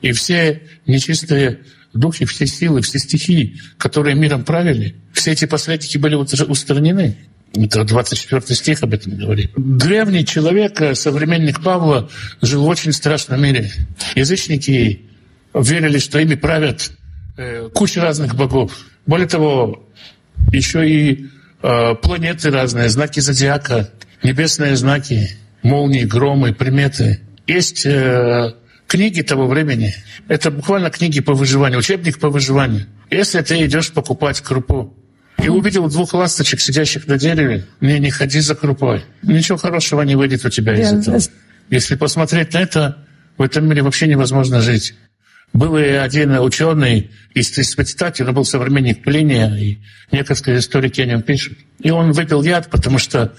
И 0.00 0.12
все 0.12 0.62
нечистые 0.86 1.60
духи, 1.92 2.24
все 2.24 2.46
силы, 2.46 2.82
все 2.82 2.98
стихии, 2.98 3.60
которые 3.78 4.14
миром 4.14 4.44
правили, 4.44 4.94
все 5.12 5.32
эти 5.32 5.44
посредники 5.46 5.98
были 5.98 6.14
уже 6.14 6.44
устранены. 6.44 7.16
Это 7.54 7.84
24 7.84 8.42
стих 8.54 8.82
об 8.82 8.92
этом 8.92 9.16
говорит. 9.16 9.50
Древний 9.56 10.24
человек, 10.24 10.80
э, 10.80 10.94
современник 10.94 11.62
Павла, 11.62 12.08
жил 12.42 12.64
в 12.64 12.68
очень 12.68 12.92
страшном 12.92 13.42
мире. 13.42 13.70
Язычники 14.14 15.02
верили, 15.52 15.98
что 15.98 16.20
ими 16.20 16.36
правят 16.36 16.92
э, 17.36 17.70
куча 17.74 18.00
разных 18.02 18.36
богов. 18.36 18.86
Более 19.06 19.26
того, 19.26 19.88
еще 20.52 20.88
и 20.88 21.26
э, 21.62 21.94
планеты 21.96 22.50
разные, 22.50 22.88
знаки 22.88 23.18
зодиака, 23.18 23.90
небесные 24.22 24.76
знаки, 24.76 25.30
молнии, 25.66 26.04
громы, 26.04 26.54
приметы. 26.54 27.20
Есть 27.46 27.84
э, 27.84 28.54
книги 28.86 29.22
того 29.22 29.46
времени. 29.46 29.94
Это 30.28 30.50
буквально 30.50 30.90
книги 30.90 31.20
по 31.20 31.34
выживанию, 31.34 31.78
учебник 31.78 32.18
по 32.18 32.30
выживанию. 32.30 32.86
Если 33.10 33.40
ты 33.42 33.64
идешь 33.66 33.92
покупать 33.92 34.40
крупу 34.40 34.94
и 35.42 35.48
увидел 35.48 35.88
двух 35.88 36.14
ласточек, 36.14 36.60
сидящих 36.60 37.06
на 37.06 37.18
дереве, 37.18 37.66
не, 37.80 37.98
не 37.98 38.10
ходи 38.10 38.40
за 38.40 38.54
крупой. 38.54 39.04
Ничего 39.22 39.58
хорошего 39.58 40.02
не 40.02 40.16
выйдет 40.16 40.44
у 40.44 40.50
тебя 40.50 40.74
из 40.74 40.92
этого. 40.92 41.20
Если 41.68 41.96
посмотреть 41.96 42.54
на 42.54 42.58
это, 42.58 42.98
в 43.36 43.42
этом 43.42 43.68
мире 43.68 43.82
вообще 43.82 44.06
невозможно 44.06 44.60
жить. 44.60 44.94
Был 45.52 45.76
и 45.78 45.82
один 45.82 46.32
ученый 46.38 47.10
из 47.32 47.78
он 48.20 48.34
был 48.34 48.44
современник 48.44 49.02
Плиния, 49.02 49.54
и 49.54 49.78
некоторые 50.10 50.58
историки 50.58 51.00
о 51.00 51.06
нем 51.06 51.22
пишут. 51.22 51.58
И 51.80 51.90
он 51.90 52.12
выпил 52.12 52.42
яд, 52.42 52.68
потому 52.68 52.98
что 52.98 53.32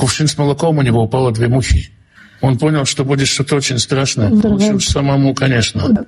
кувшин 0.00 0.28
с 0.28 0.38
молоком 0.38 0.78
у 0.78 0.82
него 0.82 1.02
упало 1.02 1.30
две 1.30 1.48
мухи. 1.48 1.90
Он 2.40 2.56
понял, 2.56 2.86
что 2.86 3.04
будет 3.04 3.28
что-то 3.28 3.56
очень 3.56 3.78
страшное. 3.78 4.30
Лучше 4.30 4.90
самому, 4.90 5.34
конечно. 5.34 6.06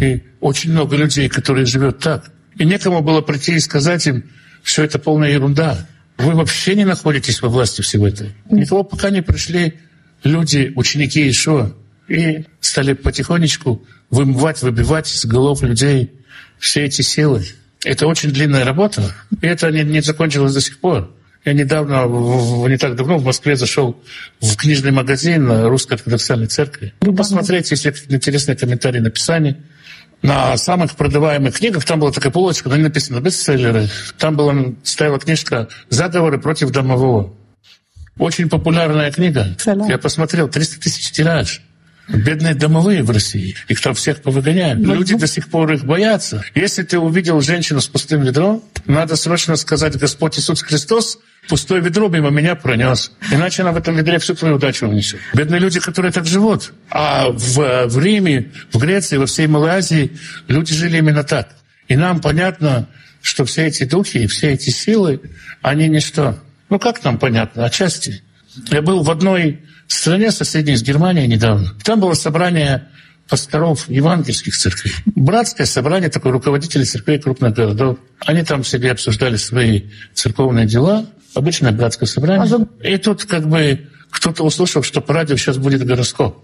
И 0.00 0.22
очень 0.40 0.70
много 0.70 0.96
людей, 0.96 1.28
которые 1.28 1.66
живут 1.66 1.98
так. 1.98 2.30
И 2.56 2.64
некому 2.64 3.00
было 3.00 3.22
прийти 3.22 3.56
и 3.56 3.58
сказать 3.58 4.06
им, 4.06 4.22
все 4.62 4.84
это 4.84 5.00
полная 5.00 5.32
ерунда. 5.32 5.84
Вы 6.16 6.34
вообще 6.34 6.76
не 6.76 6.84
находитесь 6.84 7.42
во 7.42 7.48
власти 7.48 7.82
всего 7.82 8.06
этого. 8.06 8.30
Никого 8.50 8.84
пока 8.84 9.10
не 9.10 9.20
пришли 9.20 9.74
люди, 10.22 10.72
ученики 10.76 11.28
Ишуа, 11.28 11.72
и 12.06 12.44
стали 12.60 12.92
потихонечку 12.92 13.84
вымывать, 14.10 14.62
выбивать 14.62 15.12
из 15.12 15.24
голов 15.24 15.62
людей 15.62 16.12
все 16.60 16.84
эти 16.84 17.02
силы. 17.02 17.44
Это 17.84 18.06
очень 18.06 18.30
длинная 18.30 18.64
работа, 18.64 19.12
и 19.42 19.46
это 19.46 19.72
не, 19.72 19.82
не 19.82 20.02
закончилось 20.02 20.54
до 20.54 20.60
сих 20.60 20.78
пор. 20.78 21.10
Я 21.44 21.52
недавно, 21.52 22.06
не 22.68 22.78
так 22.78 22.96
давно 22.96 23.18
в 23.18 23.24
Москве 23.24 23.56
зашел 23.56 24.02
в 24.40 24.56
книжный 24.56 24.92
магазин 24.92 25.66
Русской 25.66 25.94
ортодоксальной 25.94 26.46
церкви. 26.46 26.94
Ну, 27.02 27.14
посмотрите, 27.14 27.74
если 27.74 27.94
интересные 28.08 28.56
комментарии 28.56 29.00
написания. 29.00 29.58
На 30.22 30.56
самых 30.56 30.96
продаваемых 30.96 31.58
книгах 31.58 31.84
там 31.84 32.00
была 32.00 32.10
такая 32.10 32.32
полочка, 32.32 32.70
на 32.70 32.76
ней 32.76 32.84
написано 32.84 33.20
«бестселлеры». 33.20 33.90
Там 34.18 34.36
была, 34.36 34.54
стояла 34.82 35.18
книжка 35.18 35.68
«Заговоры 35.90 36.38
против 36.38 36.70
домового». 36.70 37.34
Очень 38.18 38.48
популярная 38.48 39.10
книга. 39.12 39.54
Я 39.86 39.98
посмотрел, 39.98 40.48
300 40.48 40.80
тысяч 40.80 41.10
тираж. 41.10 41.60
Бедные 42.08 42.54
домовые 42.54 43.02
в 43.02 43.10
России. 43.10 43.54
Их 43.68 43.80
там 43.80 43.94
всех 43.94 44.22
повыгоняют. 44.22 44.78
Люди 44.80 45.14
до 45.14 45.26
сих 45.26 45.48
пор 45.48 45.72
их 45.72 45.84
боятся. 45.84 46.42
Если 46.54 46.82
ты 46.84 46.98
увидел 46.98 47.40
женщину 47.40 47.80
с 47.80 47.88
пустым 47.88 48.22
ведром, 48.22 48.62
надо 48.86 49.16
срочно 49.16 49.56
сказать 49.56 49.98
«Господь 49.98 50.38
Иисус 50.38 50.62
Христос, 50.62 51.18
пустое 51.48 51.80
ведро 51.80 52.08
мимо 52.08 52.30
меня 52.30 52.54
пронес. 52.54 53.12
Иначе 53.30 53.62
она 53.62 53.72
в 53.72 53.76
этом 53.76 53.96
ведре 53.96 54.18
всю 54.18 54.34
твою 54.34 54.56
удачу 54.56 54.86
унесет. 54.86 55.20
Бедные 55.34 55.60
люди, 55.60 55.80
которые 55.80 56.12
так 56.12 56.26
живут. 56.26 56.72
А 56.90 57.28
в, 57.28 57.86
в 57.86 57.98
Риме, 57.98 58.52
в 58.72 58.78
Греции, 58.78 59.16
во 59.16 59.26
всей 59.26 59.46
Малой 59.46 59.70
Азии 59.70 60.12
люди 60.48 60.74
жили 60.74 60.98
именно 60.98 61.24
так. 61.24 61.48
И 61.88 61.96
нам 61.96 62.20
понятно, 62.20 62.88
что 63.22 63.44
все 63.44 63.66
эти 63.66 63.84
духи, 63.84 64.26
все 64.26 64.52
эти 64.52 64.70
силы, 64.70 65.20
они 65.62 65.88
ничто. 65.88 66.38
Ну 66.70 66.78
как 66.78 67.02
нам 67.04 67.18
понятно? 67.18 67.64
Отчасти. 67.64 68.22
Я 68.70 68.82
был 68.82 69.02
в 69.02 69.10
одной 69.10 69.62
стране, 69.86 70.30
соседней 70.30 70.76
с 70.76 70.82
Германией 70.82 71.26
недавно. 71.26 71.74
Там 71.82 72.00
было 72.00 72.14
собрание 72.14 72.88
пасторов 73.28 73.88
евангельских 73.88 74.56
церквей. 74.56 74.92
Братское 75.06 75.66
собрание, 75.66 76.10
такое 76.10 76.32
руководители 76.32 76.84
церквей 76.84 77.18
крупных 77.18 77.54
городов. 77.54 77.98
Они 78.20 78.42
там 78.42 78.64
себе 78.64 78.92
обсуждали 78.92 79.36
свои 79.36 79.82
церковные 80.12 80.66
дела. 80.66 81.06
Обычное 81.34 81.72
братское 81.72 82.06
собрание. 82.06 82.66
И 82.82 82.96
тут 82.98 83.24
как 83.24 83.48
бы 83.48 83.88
кто-то 84.10 84.44
услышал, 84.44 84.82
что 84.82 85.00
по 85.00 85.12
радио 85.12 85.36
сейчас 85.36 85.58
будет 85.58 85.84
гороскоп. 85.84 86.38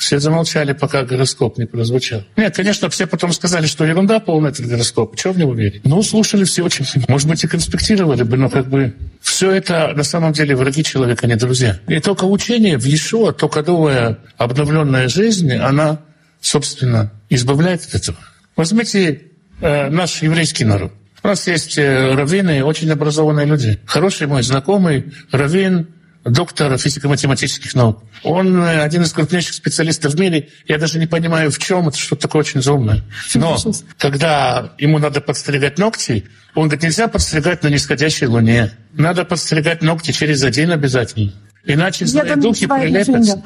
Все 0.00 0.18
замолчали, 0.18 0.72
пока 0.72 1.02
гороскоп 1.04 1.58
не 1.58 1.66
прозвучал. 1.66 2.24
Нет, 2.34 2.56
конечно, 2.56 2.88
все 2.88 3.06
потом 3.06 3.34
сказали, 3.34 3.66
что 3.66 3.84
ерунда 3.84 4.18
полная 4.18 4.50
этот 4.50 4.66
гороскоп. 4.66 5.14
Чего 5.14 5.34
в 5.34 5.38
него 5.38 5.52
верить? 5.52 5.84
Ну, 5.84 6.02
слушали 6.02 6.44
все 6.44 6.62
очень... 6.62 6.86
Может 7.08 7.28
быть, 7.28 7.44
и 7.44 7.46
конспектировали 7.46 8.22
бы, 8.22 8.38
но 8.38 8.48
как 8.48 8.68
бы... 8.68 8.94
Все 9.20 9.50
это 9.50 9.92
на 9.94 10.02
самом 10.02 10.32
деле 10.32 10.56
враги 10.56 10.82
человека, 10.82 11.26
а 11.26 11.28
не 11.28 11.36
друзья. 11.36 11.78
И 11.86 12.00
только 12.00 12.24
учение 12.24 12.78
в 12.78 12.86
Иешуа, 12.86 13.32
только 13.32 13.62
новая 13.62 14.18
обновленная 14.38 15.08
жизнь, 15.08 15.52
она, 15.52 16.00
собственно, 16.40 17.12
избавляет 17.28 17.82
от 17.82 17.96
этого. 17.96 18.18
Возьмите 18.56 19.20
э, 19.60 19.90
наш 19.90 20.22
еврейский 20.22 20.64
народ. 20.64 20.92
У 21.22 21.28
нас 21.28 21.46
есть 21.46 21.76
э, 21.76 22.14
раввины, 22.14 22.64
очень 22.64 22.90
образованные 22.90 23.46
люди. 23.46 23.78
Хороший 23.84 24.26
мой 24.26 24.42
знакомый 24.42 25.12
раввин, 25.30 25.88
доктор 26.24 26.76
физико-математических 26.78 27.74
наук. 27.74 28.02
Он 28.22 28.62
э, 28.62 28.82
один 28.82 29.02
из 29.02 29.12
крупнейших 29.12 29.54
специалистов 29.54 30.14
в 30.14 30.20
мире. 30.20 30.48
Я 30.66 30.78
даже 30.78 30.98
не 30.98 31.06
понимаю, 31.06 31.50
в 31.50 31.58
чем 31.58 31.88
это 31.88 31.98
что-то 31.98 32.22
такое 32.22 32.40
очень 32.40 32.62
заумное. 32.62 33.02
Но 33.34 33.58
когда 33.98 34.72
ему 34.78 34.98
надо 34.98 35.20
подстригать 35.20 35.78
ногти, 35.78 36.26
он 36.54 36.68
говорит, 36.68 36.84
нельзя 36.84 37.06
подстригать 37.08 37.62
на 37.62 37.68
нисходящей 37.68 38.26
луне. 38.26 38.72
Надо 38.94 39.24
подстригать 39.24 39.82
ногти 39.82 40.12
через 40.12 40.42
один 40.42 40.72
обязательно. 40.72 41.32
Иначе 41.64 42.06
злые 42.06 42.36
духи 42.36 42.66
прилепятся. 42.66 43.42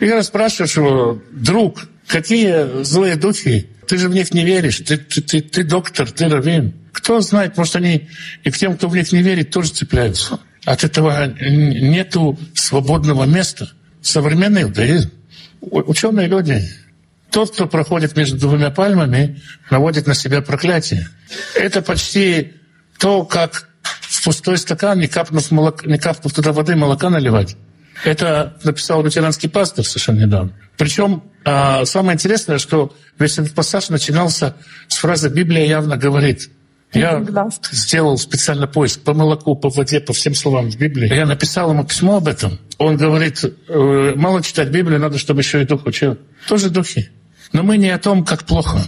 И 0.00 0.06
я 0.06 0.22
спрашиваю 0.22 0.88
его, 0.88 1.22
друг, 1.32 1.86
какие 2.06 2.82
злые 2.84 3.16
духи? 3.16 3.70
Ты 3.86 3.98
же 3.98 4.08
в 4.08 4.14
них 4.14 4.34
не 4.34 4.44
веришь. 4.44 4.78
Ты, 4.78 4.98
ты, 4.98 5.20
ты, 5.20 5.40
ты 5.40 5.64
доктор, 5.64 6.10
ты 6.10 6.28
раввин. 6.28 6.74
Кто 6.94 7.20
знает, 7.20 7.56
может, 7.56 7.74
они 7.74 8.08
и 8.44 8.50
к 8.50 8.56
тем, 8.56 8.76
кто 8.76 8.88
в 8.88 8.94
них 8.94 9.12
не 9.12 9.20
верит, 9.20 9.50
тоже 9.50 9.70
цепляются. 9.70 10.38
От 10.64 10.84
этого 10.84 11.26
нету 11.26 12.38
свободного 12.54 13.24
места. 13.24 13.68
Современный 14.00 14.62
иудаизм. 14.62 15.10
Ученые 15.60 16.28
люди. 16.28 16.62
Тот, 17.30 17.50
кто 17.50 17.66
проходит 17.66 18.16
между 18.16 18.38
двумя 18.38 18.70
пальмами, 18.70 19.42
наводит 19.70 20.06
на 20.06 20.14
себя 20.14 20.40
проклятие. 20.40 21.08
Это 21.56 21.82
почти 21.82 22.54
то, 22.98 23.24
как 23.24 23.68
в 23.82 24.24
пустой 24.24 24.56
стакан, 24.56 25.00
не 25.00 25.08
капнув, 25.08 25.50
молока, 25.50 25.86
не 25.88 25.98
капнув 25.98 26.32
туда 26.32 26.52
воды, 26.52 26.76
молока 26.76 27.10
наливать. 27.10 27.56
Это 28.04 28.56
написал 28.62 29.02
лютеранский 29.02 29.48
пастор 29.48 29.84
совершенно 29.84 30.20
недавно. 30.20 30.52
Причем 30.76 31.24
а, 31.44 31.84
самое 31.86 32.14
интересное, 32.14 32.58
что 32.58 32.94
весь 33.18 33.38
этот 33.38 33.52
пассаж 33.52 33.88
начинался 33.88 34.54
с 34.86 34.96
фразы 34.98 35.28
«Библия 35.28 35.66
явно 35.66 35.96
говорит». 35.96 36.50
Я 36.94 37.24
сделал 37.72 38.16
специально 38.18 38.66
поиск 38.66 39.00
по 39.00 39.14
молоку, 39.14 39.56
по 39.56 39.68
воде, 39.68 40.00
по 40.00 40.12
всем 40.12 40.34
словам 40.34 40.70
в 40.70 40.76
Библии. 40.76 41.12
Я 41.12 41.26
написал 41.26 41.70
ему 41.70 41.84
письмо 41.84 42.16
об 42.16 42.28
этом. 42.28 42.58
Он 42.78 42.96
говорит, 42.96 43.44
«Э, 43.68 44.12
мало 44.16 44.42
читать 44.42 44.68
Библию, 44.68 45.00
надо, 45.00 45.18
чтобы 45.18 45.40
еще 45.40 45.62
и 45.62 45.64
дух 45.64 45.86
учил. 45.86 46.16
Тоже 46.48 46.70
духи. 46.70 47.10
Но 47.52 47.62
мы 47.62 47.78
не 47.78 47.90
о 47.90 47.98
том, 47.98 48.24
как 48.24 48.44
плохо. 48.44 48.80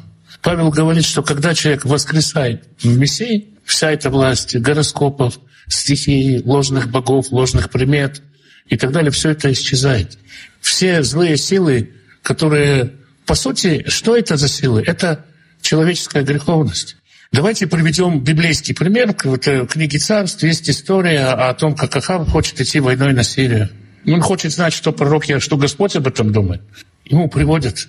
Павел 0.43 0.71
говорит, 0.71 1.05
что 1.05 1.23
когда 1.23 1.55
человек 1.55 1.85
воскресает 1.85 2.65
в 2.79 2.97
Мессии, 2.97 3.49
вся 3.65 3.91
эта 3.91 4.11
власть 4.11 4.57
гороскопов, 4.57 5.41
стихий, 5.69 6.43
ложных 6.45 6.91
богов, 6.91 7.33
ложных 7.33 7.71
примет 7.71 8.23
и 8.69 8.77
так 8.77 8.93
далее, 8.93 9.11
все 9.11 9.31
это 9.31 9.51
исчезает. 9.53 10.19
Все 10.61 11.03
злые 11.03 11.37
силы, 11.37 11.95
которые... 12.23 12.93
По 13.27 13.35
сути, 13.35 13.85
что 13.89 14.17
это 14.17 14.37
за 14.37 14.49
силы? 14.49 14.83
Это 14.87 15.25
человеческая 15.61 16.23
греховность. 16.23 16.97
Давайте 17.33 17.67
приведем 17.67 18.21
библейский 18.21 18.75
пример. 18.75 19.13
В 19.13 19.67
книге 19.67 19.99
царств 19.99 20.43
есть 20.43 20.71
история 20.71 21.27
о 21.27 21.53
том, 21.55 21.75
как 21.75 21.95
Ахав 21.97 22.29
хочет 22.29 22.61
идти 22.61 22.81
войной 22.81 23.13
на 23.13 23.25
Сирию. 23.25 23.69
Он 24.07 24.21
хочет 24.21 24.53
знать, 24.53 24.73
что 24.73 24.93
пророк, 24.93 25.25
что 25.41 25.57
Господь 25.57 25.97
об 25.97 26.07
этом 26.07 26.33
думает. 26.33 26.63
Ему 27.05 27.29
приводят 27.29 27.89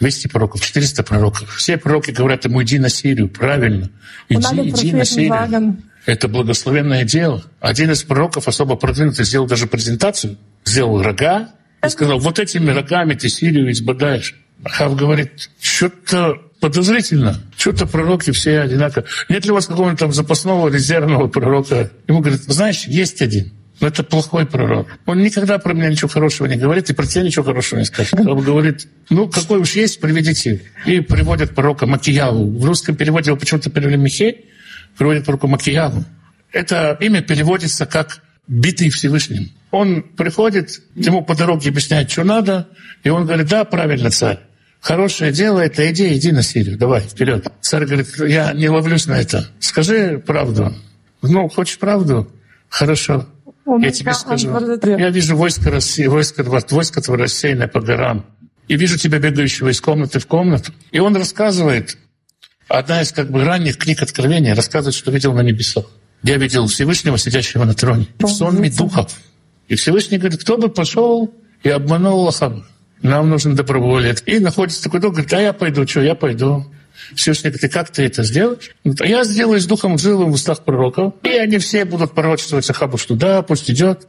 200 0.00 0.28
пророков, 0.28 0.62
400 0.62 1.02
пророков. 1.02 1.54
Все 1.56 1.76
пророки 1.76 2.10
говорят 2.10 2.46
ему, 2.46 2.62
иди 2.62 2.78
на 2.78 2.88
Сирию, 2.88 3.28
правильно. 3.28 3.90
Иди, 4.30 4.70
иди 4.70 4.92
на 4.92 5.04
Сирию. 5.04 5.76
Это 6.06 6.28
благословенное 6.28 7.04
дело. 7.04 7.44
Один 7.60 7.90
из 7.90 8.02
пророков 8.02 8.48
особо 8.48 8.76
продвинутый 8.76 9.26
сделал 9.26 9.46
даже 9.46 9.66
презентацию, 9.66 10.38
сделал 10.64 11.02
рога 11.02 11.50
и 11.84 11.88
сказал, 11.90 12.18
вот 12.18 12.38
этими 12.38 12.70
рогами 12.70 13.12
ты 13.12 13.28
Сирию 13.28 13.70
избадаешь. 13.70 14.34
Ахав 14.64 14.96
говорит, 14.96 15.50
что-то 15.60 16.40
подозрительно. 16.60 17.40
Что-то 17.56 17.86
пророки 17.86 18.30
все 18.30 18.60
одинаковые. 18.60 19.08
Нет 19.28 19.44
ли 19.44 19.50
у 19.50 19.54
вас 19.54 19.66
какого-нибудь 19.66 19.98
там 19.98 20.12
запасного 20.12 20.68
резервного 20.68 21.28
пророка? 21.28 21.90
Ему 22.06 22.20
говорят, 22.20 22.42
знаешь, 22.42 22.84
есть 22.84 23.22
один. 23.22 23.52
Но 23.80 23.88
это 23.88 24.02
плохой 24.02 24.44
пророк. 24.44 24.88
Он 25.06 25.22
никогда 25.22 25.58
про 25.58 25.72
меня 25.72 25.88
ничего 25.88 26.08
хорошего 26.08 26.46
не 26.46 26.56
говорит, 26.56 26.90
и 26.90 26.92
про 26.92 27.06
тебя 27.06 27.24
ничего 27.24 27.46
хорошего 27.46 27.78
не 27.78 27.86
скажет. 27.86 28.12
Он 28.12 28.38
говорит, 28.40 28.86
ну, 29.08 29.26
какой 29.26 29.58
уж 29.58 29.72
есть, 29.72 30.00
приведите. 30.00 30.60
И 30.84 31.00
приводят 31.00 31.54
пророка 31.54 31.86
Макияву. 31.86 32.58
В 32.58 32.64
русском 32.66 32.94
переводе 32.94 33.30
его 33.30 33.38
почему-то 33.38 33.70
перевели 33.70 33.96
Михей, 33.96 34.50
приводят 34.98 35.24
пророка 35.24 35.46
Макияву. 35.46 36.04
Это 36.52 36.98
имя 37.00 37.22
переводится 37.22 37.86
как 37.86 38.22
«битый 38.46 38.90
Всевышним». 38.90 39.50
Он 39.70 40.02
приходит, 40.02 40.82
ему 40.94 41.24
по 41.24 41.34
дороге 41.34 41.70
объясняет, 41.70 42.10
что 42.10 42.24
надо, 42.24 42.68
и 43.02 43.08
он 43.08 43.24
говорит, 43.24 43.46
да, 43.48 43.64
правильно, 43.64 44.10
царь. 44.10 44.40
Хорошее 44.80 45.30
дело— 45.30 45.58
это 45.60 45.90
иди, 45.90 46.16
иди 46.16 46.32
на 46.32 46.42
Сирию, 46.42 46.78
давай, 46.78 47.02
вперед. 47.02 47.46
Царь 47.60 47.84
говорит, 47.84 48.08
я 48.18 48.52
не 48.52 48.68
ловлюсь 48.68 49.06
на 49.06 49.20
это. 49.20 49.46
Скажи 49.60 50.22
правду. 50.26 50.74
Ну, 51.22 51.48
хочешь 51.48 51.78
правду? 51.78 52.32
Хорошо. 52.68 53.26
Я 53.80 53.90
тебе 53.90 54.14
скажу. 54.14 54.50
Я 54.82 55.10
вижу 55.10 55.36
войско 55.36 55.70
России, 55.70 56.06
войско, 56.06 56.42
войско 56.42 57.02
твое 57.02 57.22
рассеянное 57.22 57.68
по 57.68 57.80
горам. 57.80 58.24
И 58.68 58.76
вижу 58.76 58.96
тебя 58.96 59.18
бегающего 59.18 59.68
из 59.68 59.80
комнаты 59.80 60.18
в 60.18 60.26
комнату. 60.26 60.72
И 60.92 60.98
он 60.98 61.14
рассказывает, 61.14 61.98
одна 62.68 63.02
из 63.02 63.12
как 63.12 63.30
бы 63.30 63.44
ранних 63.44 63.76
книг 63.76 64.02
Откровения, 64.02 64.54
рассказывает, 64.54 64.94
что 64.94 65.10
видел 65.10 65.34
на 65.34 65.42
небесах. 65.42 65.84
Я 66.22 66.36
видел 66.36 66.66
Всевышнего, 66.68 67.18
сидящего 67.18 67.64
на 67.64 67.74
троне, 67.74 68.06
в 68.18 68.28
сонме 68.28 68.70
духов. 68.70 69.18
И 69.68 69.74
Всевышний 69.74 70.18
говорит, 70.18 70.40
кто 70.40 70.56
бы 70.56 70.68
пошел 70.68 71.34
и 71.62 71.68
обманул 71.68 72.28
Ахаба. 72.28 72.64
Нам 73.02 73.30
нужен 73.30 73.54
доброволец. 73.54 74.22
И 74.26 74.38
находится 74.38 74.82
такой 74.82 75.00
дух, 75.00 75.12
говорит, 75.12 75.32
а 75.32 75.40
я 75.40 75.52
пойду, 75.52 75.86
что, 75.86 76.02
я 76.02 76.14
пойду. 76.14 76.66
Всевышний 77.14 77.50
и 77.50 77.68
как 77.68 77.90
ты 77.90 78.04
это 78.04 78.22
сделаешь? 78.22 78.70
А 79.00 79.06
я 79.06 79.24
сделаю 79.24 79.60
с 79.60 79.66
духом 79.66 79.98
жилым 79.98 80.30
в 80.30 80.34
устах 80.34 80.64
пророков, 80.64 81.14
и 81.22 81.30
они 81.30 81.58
все 81.58 81.84
будут 81.84 82.12
пророчествовать 82.12 82.68
Ахабу, 82.70 82.98
что 82.98 83.14
да, 83.14 83.42
пусть 83.42 83.70
идет. 83.70 84.06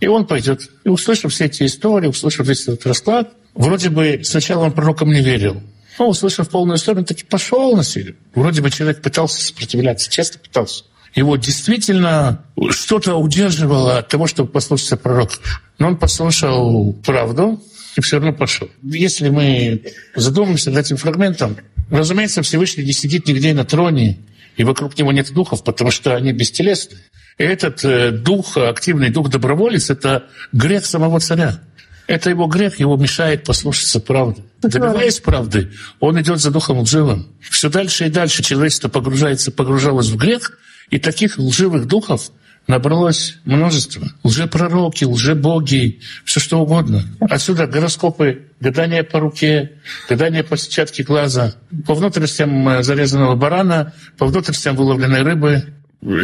И 0.00 0.08
он 0.08 0.26
пойдет. 0.26 0.68
И 0.84 0.88
услышав 0.88 1.32
все 1.32 1.46
эти 1.46 1.64
истории, 1.64 2.08
услышав 2.08 2.46
весь 2.46 2.62
этот 2.62 2.86
расклад, 2.86 3.32
вроде 3.54 3.88
бы 3.88 4.20
сначала 4.24 4.64
он 4.64 4.72
пророкам 4.72 5.10
не 5.12 5.22
верил. 5.22 5.62
Но 5.98 6.08
услышав 6.08 6.50
полную 6.50 6.76
историю, 6.76 7.04
таки 7.04 7.24
пошел 7.24 7.74
на 7.74 7.82
Сирию. 7.82 8.16
Вроде 8.34 8.60
бы 8.60 8.70
человек 8.70 9.00
пытался 9.00 9.42
сопротивляться, 9.42 10.10
честно 10.10 10.40
пытался. 10.40 10.84
Его 11.14 11.36
действительно 11.36 12.44
что-то 12.68 13.16
удерживало 13.16 13.98
от 13.98 14.08
того, 14.08 14.26
чтобы 14.26 14.50
послушаться 14.50 14.98
пророка. 14.98 15.36
Но 15.78 15.88
он 15.88 15.96
послушал 15.96 16.92
правду, 16.92 17.62
и 17.96 18.00
все 18.00 18.16
равно 18.16 18.32
пошел. 18.32 18.68
Если 18.82 19.28
мы 19.30 19.82
задумаемся 20.14 20.70
над 20.70 20.84
этим 20.84 20.96
фрагментом, 20.96 21.56
разумеется, 21.90 22.42
Всевышний 22.42 22.84
не 22.84 22.92
сидит 22.92 23.26
нигде 23.26 23.54
на 23.54 23.64
троне, 23.64 24.18
и 24.56 24.64
вокруг 24.64 24.96
него 24.98 25.12
нет 25.12 25.32
духов, 25.32 25.64
потому 25.64 25.90
что 25.90 26.14
они 26.14 26.32
бестелесны. 26.32 26.98
И 27.38 27.42
этот 27.42 27.84
э, 27.84 28.10
дух, 28.10 28.56
активный 28.56 29.10
дух 29.10 29.28
доброволец, 29.28 29.90
это 29.90 30.26
грех 30.52 30.86
самого 30.86 31.20
царя. 31.20 31.60
Это 32.06 32.30
его 32.30 32.46
грех, 32.46 32.78
его 32.78 32.96
мешает 32.96 33.44
послушаться 33.44 34.00
правды. 34.00 34.42
Добиваясь 34.62 35.18
правды, 35.20 35.72
он 35.98 36.20
идет 36.20 36.40
за 36.40 36.50
духом 36.50 36.78
лживым. 36.78 37.26
Все 37.40 37.68
дальше 37.68 38.06
и 38.06 38.10
дальше 38.10 38.42
человечество 38.42 38.88
погружается, 38.88 39.50
погружалось 39.50 40.08
в 40.08 40.16
грех, 40.16 40.58
и 40.90 40.98
таких 40.98 41.36
лживых 41.36 41.86
духов 41.86 42.30
набралось 42.66 43.38
множество. 43.44 44.08
Лжепророки, 44.22 45.04
лжебоги, 45.04 46.00
все 46.24 46.40
что 46.40 46.60
угодно. 46.60 47.04
Отсюда 47.20 47.66
гороскопы, 47.66 48.48
гадания 48.60 49.02
по 49.02 49.20
руке, 49.20 49.72
гадания 50.08 50.42
по 50.42 50.56
сетчатке 50.56 51.02
глаза, 51.02 51.54
по 51.86 51.94
внутренностям 51.94 52.68
э, 52.68 52.82
зарезанного 52.82 53.36
барана, 53.36 53.92
по 54.18 54.26
внутренностям 54.26 54.76
выловленной 54.76 55.22
рыбы. 55.22 55.74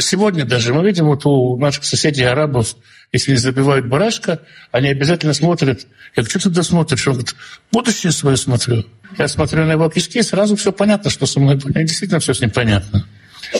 Сегодня 0.01 0.45
даже 0.45 0.75
мы 0.75 0.87
видим 0.87 1.07
вот 1.07 1.25
у 1.27 1.57
наших 1.57 1.85
соседей 1.85 2.25
арабов, 2.25 2.77
если 3.11 3.33
не 3.33 3.37
забивают 3.39 3.87
барашка, 3.87 4.41
они 4.71 4.89
обязательно 4.89 5.35
смотрят. 5.35 5.87
Я 6.15 6.23
говорю, 6.23 6.31
что 6.31 6.39
ты 6.39 6.45
туда 6.45 6.63
смотришь? 6.63 7.07
Он 7.07 7.15
говорит, 7.15 7.35
будущее 7.73 8.13
свое 8.13 8.37
смотрю. 8.37 8.85
Я 9.19 9.29
смотрю 9.29 9.65
на 9.65 9.73
его 9.73 9.89
кишки, 9.89 10.23
сразу 10.23 10.57
все 10.57 10.73
понятно, 10.73 11.11
что 11.11 11.27
со 11.27 11.41
мной. 11.41 11.59
Действительно 11.59 12.21
все 12.21 12.35
с 12.35 12.41
ним 12.41 12.51
понятно 12.51 13.07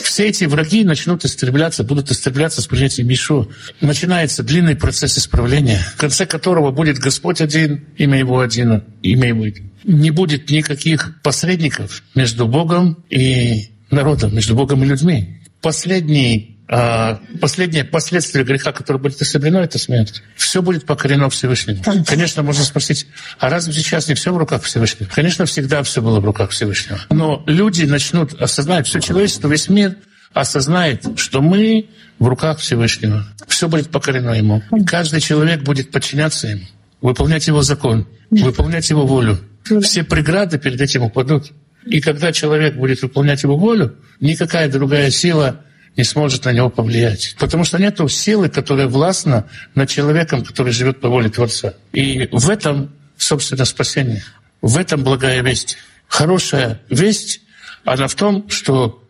все 0.01 0.27
эти 0.27 0.45
враги 0.45 0.83
начнут 0.83 1.25
истребляться, 1.25 1.83
будут 1.83 2.11
истребляться 2.11 2.61
с 2.61 2.67
принятием 2.67 3.11
Ишу. 3.11 3.51
Начинается 3.81 4.43
длинный 4.43 4.75
процесс 4.75 5.17
исправления, 5.17 5.79
в 5.95 5.97
конце 5.97 6.25
которого 6.25 6.71
будет 6.71 6.97
Господь 6.97 7.41
один, 7.41 7.85
имя 7.97 8.19
Его 8.19 8.39
один, 8.39 8.83
имя 9.01 9.29
Его 9.29 9.43
один. 9.43 9.71
Не 9.83 10.11
будет 10.11 10.49
никаких 10.49 11.21
посредников 11.21 12.03
между 12.15 12.47
Богом 12.47 13.03
и 13.09 13.69
народом, 13.91 14.33
между 14.35 14.55
Богом 14.55 14.83
и 14.83 14.87
людьми. 14.87 15.41
Последний 15.61 16.52
последнее 16.67 17.83
последствие 17.83 18.45
греха, 18.45 18.71
которое 18.71 18.99
будет 18.99 19.21
истреблено, 19.21 19.61
это 19.61 19.77
смерть. 19.77 20.23
Все 20.35 20.61
будет 20.61 20.85
покорено 20.85 21.29
Всевышнему. 21.29 21.83
Конечно, 22.05 22.41
можно 22.41 22.63
спросить, 22.63 23.07
а 23.39 23.49
разве 23.49 23.73
сейчас 23.73 24.07
не 24.07 24.15
все 24.15 24.33
в 24.33 24.37
руках 24.37 24.63
Всевышнего? 24.63 25.09
Конечно, 25.09 25.45
всегда 25.45 25.83
все 25.83 26.01
было 26.01 26.19
в 26.19 26.25
руках 26.25 26.51
Всевышнего. 26.51 26.99
Но 27.09 27.43
люди 27.47 27.83
начнут 27.83 28.33
осознать, 28.41 28.87
все 28.87 29.01
человечество, 29.01 29.47
весь 29.47 29.69
мир 29.69 29.97
осознает, 30.33 31.05
что 31.17 31.41
мы 31.41 31.89
в 32.17 32.27
руках 32.27 32.59
Всевышнего. 32.59 33.25
Все 33.47 33.67
будет 33.67 33.89
покорено 33.89 34.31
Ему. 34.31 34.63
Каждый 34.87 35.21
человек 35.21 35.61
будет 35.61 35.91
подчиняться 35.91 36.47
Ему, 36.47 36.65
выполнять 37.01 37.45
Его 37.47 37.61
закон, 37.61 38.07
выполнять 38.31 38.89
Его 38.89 39.05
волю. 39.05 39.39
Все 39.81 40.03
преграды 40.03 40.57
перед 40.57 40.79
этим 40.81 41.03
упадут. 41.03 41.51
И 41.85 41.99
когда 41.99 42.31
человек 42.31 42.75
будет 42.75 43.01
выполнять 43.01 43.43
Его 43.43 43.57
волю, 43.57 43.95
никакая 44.19 44.69
другая 44.69 45.11
сила 45.11 45.61
не 45.95 46.03
сможет 46.03 46.45
на 46.45 46.51
него 46.51 46.69
повлиять. 46.69 47.35
Потому 47.39 47.63
что 47.63 47.77
нет 47.77 47.99
силы, 48.09 48.49
которая 48.49 48.87
властна 48.87 49.47
над 49.75 49.89
человеком, 49.89 50.43
который 50.43 50.73
живет 50.73 50.99
по 50.99 51.09
воле 51.09 51.29
Творца. 51.29 51.75
И 51.91 52.27
в 52.31 52.49
этом, 52.49 52.91
собственно, 53.17 53.65
спасение. 53.65 54.23
В 54.61 54.77
этом 54.77 55.03
благая 55.03 55.41
весть. 55.41 55.77
Хорошая 56.07 56.81
весть, 56.89 57.41
она 57.83 58.07
в 58.07 58.15
том, 58.15 58.49
что 58.49 59.03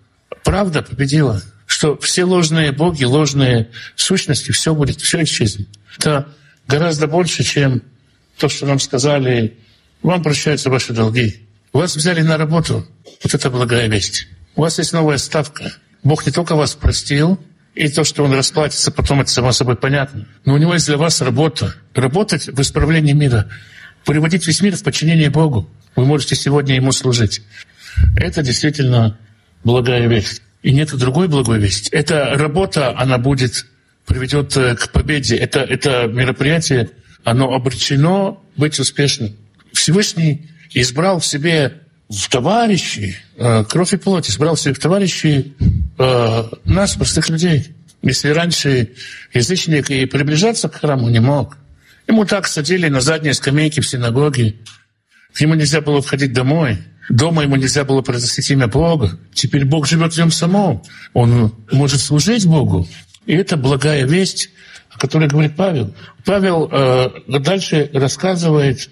правда 0.43 0.81
победила, 0.81 1.41
что 1.65 1.97
все 1.97 2.23
ложные 2.23 2.71
боги, 2.71 3.03
ложные 3.03 3.69
сущности, 3.95 4.51
все 4.51 4.73
будет, 4.73 4.99
все 4.99 5.23
исчезнет. 5.23 5.67
Это 5.97 6.27
гораздо 6.67 7.07
больше, 7.07 7.43
чем 7.43 7.81
то, 8.37 8.49
что 8.49 8.65
нам 8.65 8.79
сказали, 8.79 9.57
вам 10.01 10.23
прощаются 10.23 10.69
ваши 10.69 10.93
долги. 10.93 11.47
Вас 11.71 11.95
взяли 11.95 12.21
на 12.21 12.37
работу. 12.37 12.85
Вот 13.23 13.33
это 13.33 13.49
благая 13.49 13.87
весть. 13.87 14.27
У 14.55 14.61
вас 14.61 14.77
есть 14.77 14.93
новая 14.93 15.17
ставка. 15.17 15.73
Бог 16.03 16.25
не 16.25 16.31
только 16.31 16.55
вас 16.55 16.75
простил, 16.75 17.39
и 17.75 17.87
то, 17.87 18.03
что 18.03 18.23
Он 18.23 18.33
расплатится, 18.33 18.91
потом 18.91 19.21
это 19.21 19.31
само 19.31 19.51
собой 19.51 19.75
понятно. 19.75 20.27
Но 20.45 20.53
у 20.53 20.57
Него 20.57 20.73
есть 20.73 20.85
для 20.85 20.97
вас 20.97 21.21
работа. 21.21 21.75
Работать 21.95 22.47
в 22.47 22.61
исправлении 22.61 23.13
мира. 23.13 23.47
Приводить 24.05 24.45
весь 24.45 24.61
мир 24.61 24.75
в 24.75 24.83
подчинение 24.83 25.29
Богу. 25.29 25.69
Вы 25.95 26.05
можете 26.05 26.35
сегодня 26.35 26.75
Ему 26.75 26.91
служить. 26.91 27.41
Это 28.15 28.43
действительно 28.43 29.17
благая 29.63 30.07
весть. 30.07 30.41
И 30.61 30.71
нет 30.71 30.95
другой 30.95 31.27
благой 31.27 31.59
вести. 31.59 31.89
Эта 31.91 32.35
работа, 32.35 32.97
она 32.97 33.17
будет, 33.17 33.65
приведет 34.05 34.55
э, 34.55 34.75
к 34.75 34.91
победе. 34.91 35.35
Это, 35.35 35.59
это 35.59 36.07
мероприятие, 36.07 36.89
оно 37.23 37.53
обречено 37.53 38.41
быть 38.55 38.79
успешным. 38.79 39.35
Всевышний 39.73 40.49
избрал 40.73 41.19
в 41.19 41.25
себе 41.25 41.81
в 42.09 42.29
товарищи, 42.29 43.17
э, 43.37 43.63
кровь 43.65 43.93
и 43.93 43.97
плоть, 43.97 44.29
избрал 44.29 44.55
себе 44.55 44.73
в 44.73 44.79
товарищи 44.79 45.53
э, 45.97 46.43
нас, 46.65 46.95
простых 46.95 47.29
людей. 47.29 47.75
Если 48.01 48.29
раньше 48.29 48.93
язычник 49.34 49.89
и 49.89 50.06
приближаться 50.06 50.67
к 50.67 50.75
храму 50.75 51.10
не 51.10 51.19
мог, 51.19 51.58
ему 52.08 52.25
так 52.25 52.47
садили 52.47 52.89
на 52.89 52.99
задние 52.99 53.34
скамейки 53.34 53.79
в 53.79 53.88
синагоге, 53.88 54.56
к 55.34 55.39
нему 55.39 55.56
нельзя 55.56 55.82
было 55.82 56.01
входить 56.01 56.34
домой, 56.34 56.79
дома 57.10 57.43
ему 57.43 57.56
нельзя 57.56 57.86
было 57.86 58.01
произносить 58.01 58.49
имя 58.51 58.67
Бога. 58.67 59.17
Теперь 59.34 59.65
Бог 59.65 59.88
живет 59.88 60.13
в 60.13 60.17
нем 60.17 60.32
самом, 60.32 60.84
он 61.13 61.56
может 61.71 62.01
служить 62.01 62.45
Богу. 62.45 62.88
И 63.25 63.34
это 63.34 63.56
благая 63.56 64.06
весть, 64.06 64.49
о 64.91 64.99
которой 64.99 65.29
говорит 65.29 65.56
Павел. 65.56 65.95
Павел 66.25 66.69
э, 66.71 67.10
дальше 67.39 67.89
рассказывает 67.93 68.89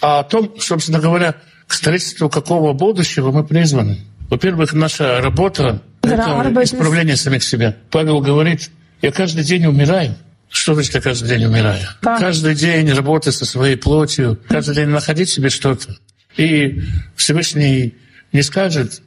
о 0.00 0.22
том, 0.22 0.54
собственно 0.58 0.98
говоря, 0.98 1.36
к 1.66 1.74
строительству 1.74 2.30
какого 2.30 2.72
будущего 2.72 3.30
мы 3.32 3.44
призваны. 3.44 4.00
Во-первых, 4.28 4.72
наша 4.72 5.20
работа— 5.20 5.82
это 6.12 6.62
исправление 6.64 7.16
самих 7.16 7.42
себя. 7.42 7.76
Павел 7.90 8.20
говорит, 8.20 8.70
я 9.02 9.12
каждый 9.12 9.44
день 9.44 9.66
умираю. 9.66 10.16
Что 10.48 10.74
значит 10.74 10.94
я 10.94 11.00
каждый 11.00 11.28
день 11.28 11.44
умираю? 11.44 11.82
Да. 12.02 12.18
Каждый 12.18 12.54
день 12.54 12.90
работать 12.92 13.34
со 13.34 13.44
своей 13.44 13.76
плотью, 13.76 14.38
каждый 14.48 14.74
день 14.74 14.88
находить 14.88 15.28
себе 15.28 15.50
что-то. 15.50 15.96
И 16.36 16.82
Всевышний 17.16 17.94
не 18.32 18.42
скажет, 18.42 19.02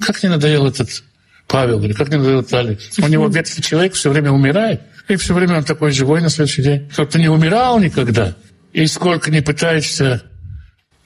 как 0.00 0.22
не 0.22 0.28
надоел 0.28 0.66
этот 0.66 1.02
Павел, 1.46 1.82
или 1.82 1.92
как 1.92 2.08
не 2.08 2.16
надоел 2.16 2.40
этот 2.40 2.54
Алекс. 2.54 2.98
У 2.98 3.06
него 3.06 3.28
ветхий 3.28 3.62
человек 3.62 3.94
все 3.94 4.10
время 4.10 4.32
умирает, 4.32 4.80
и 5.08 5.16
все 5.16 5.34
время 5.34 5.58
он 5.58 5.64
такой 5.64 5.92
живой 5.92 6.20
на 6.20 6.28
следующий 6.28 6.62
день. 6.62 6.88
Кто-то 6.92 7.18
не 7.18 7.28
умирал 7.28 7.78
никогда. 7.80 8.34
И 8.72 8.86
сколько 8.86 9.30
не 9.30 9.40
пытаешься, 9.40 10.22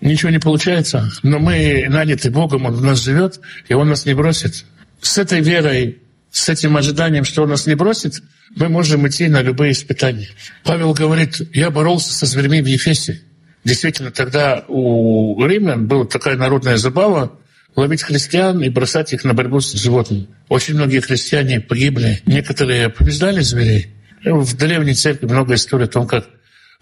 ничего 0.00 0.30
не 0.30 0.38
получается. 0.38 1.11
Но 1.22 1.38
мы 1.38 1.87
наняты 1.88 2.30
Богом, 2.30 2.66
Он 2.66 2.74
в 2.74 2.83
нас 2.83 3.02
живет, 3.02 3.40
и 3.68 3.74
Он 3.74 3.88
нас 3.88 4.04
не 4.07 4.14
бросит. 4.14 4.64
С 5.05 5.19
этой 5.19 5.43
верой, 5.43 5.99
с 6.31 6.49
этим 6.49 6.79
ожиданием, 6.79 7.25
что 7.25 7.43
Он 7.43 7.51
нас 7.51 7.67
не 7.67 7.75
бросит, 7.75 8.23
мы 8.57 8.71
можем 8.71 9.07
идти 9.07 9.29
на 9.29 9.43
любые 9.43 9.73
испытания. 9.73 10.31
Павел 10.64 10.95
говорит, 10.95 11.43
я 11.55 11.71
боролся 11.71 12.14
со 12.14 12.25
зверьми 12.25 12.62
в 12.62 12.67
Ефесе. 12.67 13.21
Действительно, 13.64 14.11
тогда 14.11 14.64
у 14.67 15.45
римлян 15.47 15.87
была 15.87 16.07
такая 16.07 16.37
народная 16.38 16.79
забава 16.79 17.38
ловить 17.77 18.03
христиан 18.03 18.62
и 18.62 18.71
бросать 18.71 19.12
их 19.12 19.25
на 19.25 19.35
борьбу 19.35 19.61
с 19.61 19.73
животными. 19.75 20.29
Очень 20.49 20.75
многие 20.75 21.01
христиане 21.01 21.61
погибли. 21.61 22.23
Некоторые 22.25 22.88
побеждали 22.88 23.40
зверей. 23.43 23.95
В 24.25 24.57
древней 24.57 24.95
церкви 24.95 25.27
много 25.27 25.55
историй 25.55 25.85
о 25.85 25.88
том, 25.88 26.07
как 26.07 26.31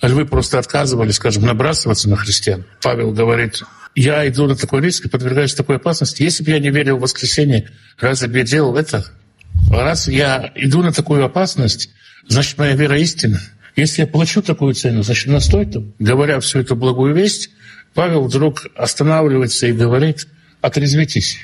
львы 0.01 0.27
просто 0.27 0.61
отказывались, 0.61 1.17
скажем, 1.17 1.45
набрасываться 1.45 2.09
на 2.09 2.15
христиан. 2.17 2.65
Павел 2.83 3.11
говорит, 3.11 3.65
я 3.95 4.27
иду 4.29 4.47
на 4.47 4.57
такой 4.57 4.81
риск 4.81 5.07
и 5.07 5.09
подвергаюсь 5.09 5.55
такой 5.55 5.77
опасности. 5.77 6.23
Если 6.23 6.43
бы 6.45 6.51
я 6.51 6.59
не 6.59 6.71
верил 6.71 6.99
в 6.99 7.01
воскресенье, 7.01 7.71
разве 7.99 8.29
бы 8.29 8.39
я 8.39 8.45
делал 8.45 8.77
это? 8.77 9.05
Раз 9.71 10.09
я 10.09 10.53
иду 10.55 10.83
на 10.83 10.93
такую 10.93 11.25
опасность, 11.25 11.91
значит, 12.27 12.59
моя 12.59 12.75
вера 12.75 12.99
истина. 12.99 13.41
Если 13.77 14.03
я 14.03 14.07
плачу 14.07 14.43
такую 14.43 14.75
цену, 14.75 15.03
значит, 15.03 15.29
она 15.29 15.41
стоит. 15.41 15.77
Говоря 15.99 16.41
всю 16.41 16.61
эту 16.61 16.77
благую 16.77 17.15
весть, 17.15 17.51
Павел 17.95 18.25
вдруг 18.25 18.67
останавливается 18.77 19.67
и 19.67 19.73
говорит, 19.73 20.27
отрезвитесь, 20.61 21.39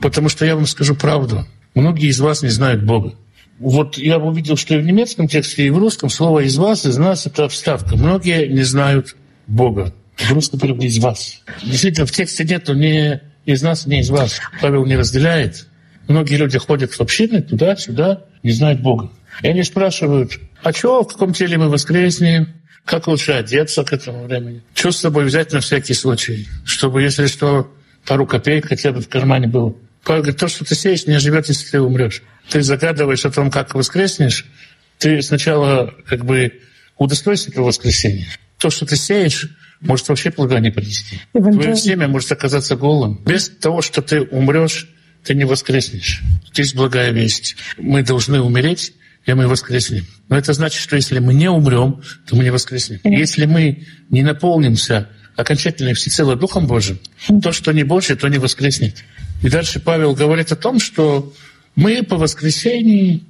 потому 0.00 0.28
что 0.28 0.44
я 0.44 0.56
вам 0.56 0.66
скажу 0.66 0.94
правду. 0.94 1.46
Многие 1.74 2.08
из 2.08 2.20
вас 2.20 2.42
не 2.42 2.48
знают 2.48 2.82
Бога. 2.82 3.14
Вот 3.58 3.96
я 3.96 4.18
увидел, 4.18 4.56
что 4.56 4.74
и 4.74 4.78
в 4.78 4.84
немецком 4.84 5.28
тексте, 5.28 5.66
и 5.66 5.70
в 5.70 5.78
русском 5.78 6.10
слово 6.10 6.40
«из 6.40 6.58
вас», 6.58 6.84
«из 6.84 6.98
нас»— 6.98 7.26
это 7.26 7.48
вставка. 7.48 7.96
Многие 7.96 8.48
не 8.48 8.62
знают 8.62 9.16
Бога. 9.46 9.94
Русском 10.30 10.58
переводе 10.58 10.86
«из 10.86 10.98
вас». 10.98 11.42
Действительно, 11.62 12.06
в 12.06 12.12
тексте 12.12 12.44
нету 12.44 12.74
ни 12.74 13.20
«из 13.44 13.62
нас», 13.62 13.86
ни 13.86 14.00
«из 14.00 14.10
вас». 14.10 14.40
Павел 14.60 14.84
не 14.86 14.96
разделяет. 14.96 15.66
Многие 16.08 16.36
люди 16.36 16.58
ходят 16.58 16.92
в 16.92 17.00
общины 17.00 17.42
туда-сюда, 17.42 18.24
не 18.42 18.52
знают 18.52 18.80
Бога. 18.80 19.10
И 19.42 19.48
они 19.48 19.62
спрашивают, 19.62 20.38
а 20.62 20.72
что, 20.72 21.02
в 21.02 21.08
каком 21.08 21.32
теле 21.32 21.58
мы 21.58 21.68
воскреснем? 21.68 22.54
Как 22.84 23.08
лучше 23.08 23.32
одеться 23.32 23.84
к 23.84 23.92
этому 23.92 24.26
времени? 24.26 24.62
Что 24.74 24.92
с 24.92 24.98
собой 24.98 25.24
взять 25.24 25.52
на 25.52 25.60
всякий 25.60 25.94
случай? 25.94 26.48
Чтобы, 26.64 27.02
если 27.02 27.26
что, 27.26 27.72
пару 28.06 28.26
копеек 28.26 28.68
хотя 28.68 28.92
бы 28.92 29.00
в 29.00 29.08
кармане 29.08 29.48
было. 29.48 29.74
Павел 30.04 30.22
говорит, 30.22 30.38
то, 30.38 30.46
что 30.46 30.64
ты 30.64 30.76
сеешь, 30.76 31.06
не 31.06 31.18
живет, 31.18 31.48
если 31.48 31.68
ты 31.68 31.80
умрешь. 31.80 32.22
Ты 32.48 32.62
загадываешь 32.62 33.24
о 33.24 33.30
том, 33.30 33.50
как 33.50 33.74
воскреснешь, 33.74 34.46
ты 34.98 35.20
сначала 35.20 35.92
как 36.06 36.24
бы 36.24 36.60
удостойся 36.96 37.50
этого 37.50 37.66
воскресения. 37.66 38.28
То, 38.58 38.70
что 38.70 38.86
ты 38.86 38.94
сеешь, 38.94 39.50
может 39.80 40.08
вообще 40.08 40.30
плода 40.30 40.58
не 40.60 40.70
принести. 40.70 41.20
Твое 41.32 41.76
семя 41.76 42.08
может 42.08 42.32
оказаться 42.32 42.76
голым. 42.76 43.20
Без 43.24 43.48
того, 43.48 43.82
что 43.82 44.02
ты 44.02 44.22
умрешь, 44.22 44.88
ты 45.24 45.34
не 45.34 45.44
воскреснешь. 45.44 46.22
Здесь 46.52 46.74
благая 46.74 47.10
весть. 47.10 47.56
Мы 47.76 48.02
должны 48.02 48.40
умереть, 48.40 48.92
и 49.26 49.32
мы 49.34 49.48
воскреснем. 49.48 50.06
Но 50.28 50.38
это 50.38 50.52
значит, 50.52 50.80
что 50.80 50.96
если 50.96 51.18
мы 51.18 51.34
не 51.34 51.50
умрем, 51.50 52.02
то 52.28 52.36
мы 52.36 52.44
не 52.44 52.50
воскреснем. 52.50 53.00
Если 53.04 53.44
мы 53.44 53.86
не 54.08 54.22
наполнимся 54.22 55.08
окончательно 55.34 55.90
и 55.90 55.94
всецело 55.94 56.36
Духом 56.36 56.66
Божьим, 56.66 56.98
то, 57.42 57.52
что 57.52 57.72
не 57.72 57.82
Божье, 57.82 58.16
то 58.16 58.28
не 58.28 58.38
воскреснет. 58.38 59.04
И 59.42 59.50
дальше 59.50 59.80
Павел 59.80 60.14
говорит 60.14 60.52
о 60.52 60.56
том, 60.56 60.80
что 60.80 61.32
мы 61.74 62.02
по 62.02 62.16
воскресении 62.16 63.24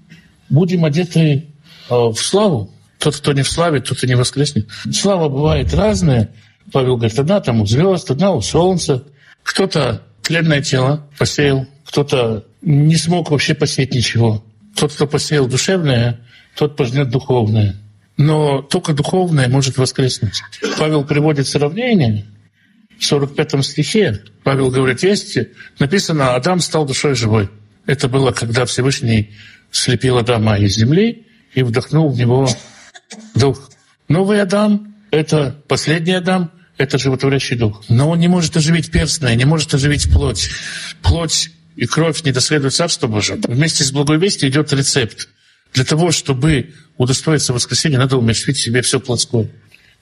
будем 0.49 0.85
одеты 0.85 1.47
э, 1.91 1.95
в 1.95 2.17
славу. 2.17 2.73
Тот, 2.99 3.17
кто 3.17 3.33
не 3.33 3.43
в 3.43 3.49
славе, 3.49 3.81
тот 3.81 4.03
и 4.03 4.07
не 4.07 4.15
воскреснет. 4.15 4.69
Слава 4.93 5.29
бывает 5.29 5.73
разная. 5.75 6.31
Павел 6.73 6.97
говорит, 6.97 7.19
одна 7.19 7.41
там 7.41 7.61
у 7.61 7.67
звезд, 7.67 8.11
одна 8.11 8.33
у 8.33 8.41
солнца. 8.41 9.05
Кто-то 9.43 10.03
тленное 10.23 10.63
тело 10.63 11.09
посеял, 11.19 11.67
кто-то 11.85 12.45
не 12.63 12.97
смог 12.97 13.31
вообще 13.31 13.55
посеять 13.55 13.95
ничего. 13.95 14.45
Тот, 14.75 14.93
кто 14.93 15.07
посеял 15.07 15.47
душевное, 15.47 16.21
тот 16.57 16.77
пожнет 16.77 17.11
духовное. 17.11 17.77
Но 18.17 18.63
только 18.63 18.93
духовное 18.93 19.49
может 19.49 19.77
воскреснуть. 19.77 20.43
Павел 20.79 21.05
приводит 21.05 21.47
сравнение 21.47 22.25
в 22.99 23.05
45 23.05 23.65
стихе. 23.65 24.23
Павел 24.43 24.71
говорит, 24.71 25.03
есть, 25.03 25.39
написано, 25.79 26.35
Адам 26.35 26.61
стал 26.61 26.87
душой 26.87 27.15
живой. 27.15 27.51
Это 27.85 28.09
было, 28.09 28.33
когда 28.33 28.65
Всевышний 28.65 29.31
слепил 29.71 30.19
Адама 30.19 30.59
из 30.59 30.77
земли 30.77 31.27
и 31.55 31.63
вдохнул 31.63 32.11
в 32.11 32.19
него 32.19 32.49
дух. 33.35 33.71
Новый 34.09 34.41
Адам— 34.41 34.95
это 35.11 35.57
последний 35.69 36.13
Адам, 36.13 36.51
это 36.79 36.99
животворящий 36.99 37.57
дух. 37.57 37.83
Но 37.89 38.11
он 38.11 38.19
не 38.19 38.29
может 38.29 38.57
оживить 38.57 38.91
перстное, 38.91 39.35
не 39.35 39.45
может 39.45 39.73
оживить 39.75 40.11
плоть. 40.13 40.51
Плоть 41.03 41.51
и 41.77 41.87
кровь 41.87 42.23
не 42.25 42.33
доследуют 42.33 42.75
Царство 42.75 43.07
Божие. 43.07 43.39
Вместе 43.47 43.85
с 43.85 43.93
благой 43.93 44.19
идет 44.19 44.73
рецепт. 44.73 45.29
Для 45.75 45.85
того, 45.85 46.11
чтобы 46.11 46.73
удостоиться 46.97 47.53
воскресения, 47.53 47.99
надо 47.99 48.17
умерщвить 48.17 48.57
себе 48.57 48.83
все 48.83 49.01
плотское. 49.01 49.51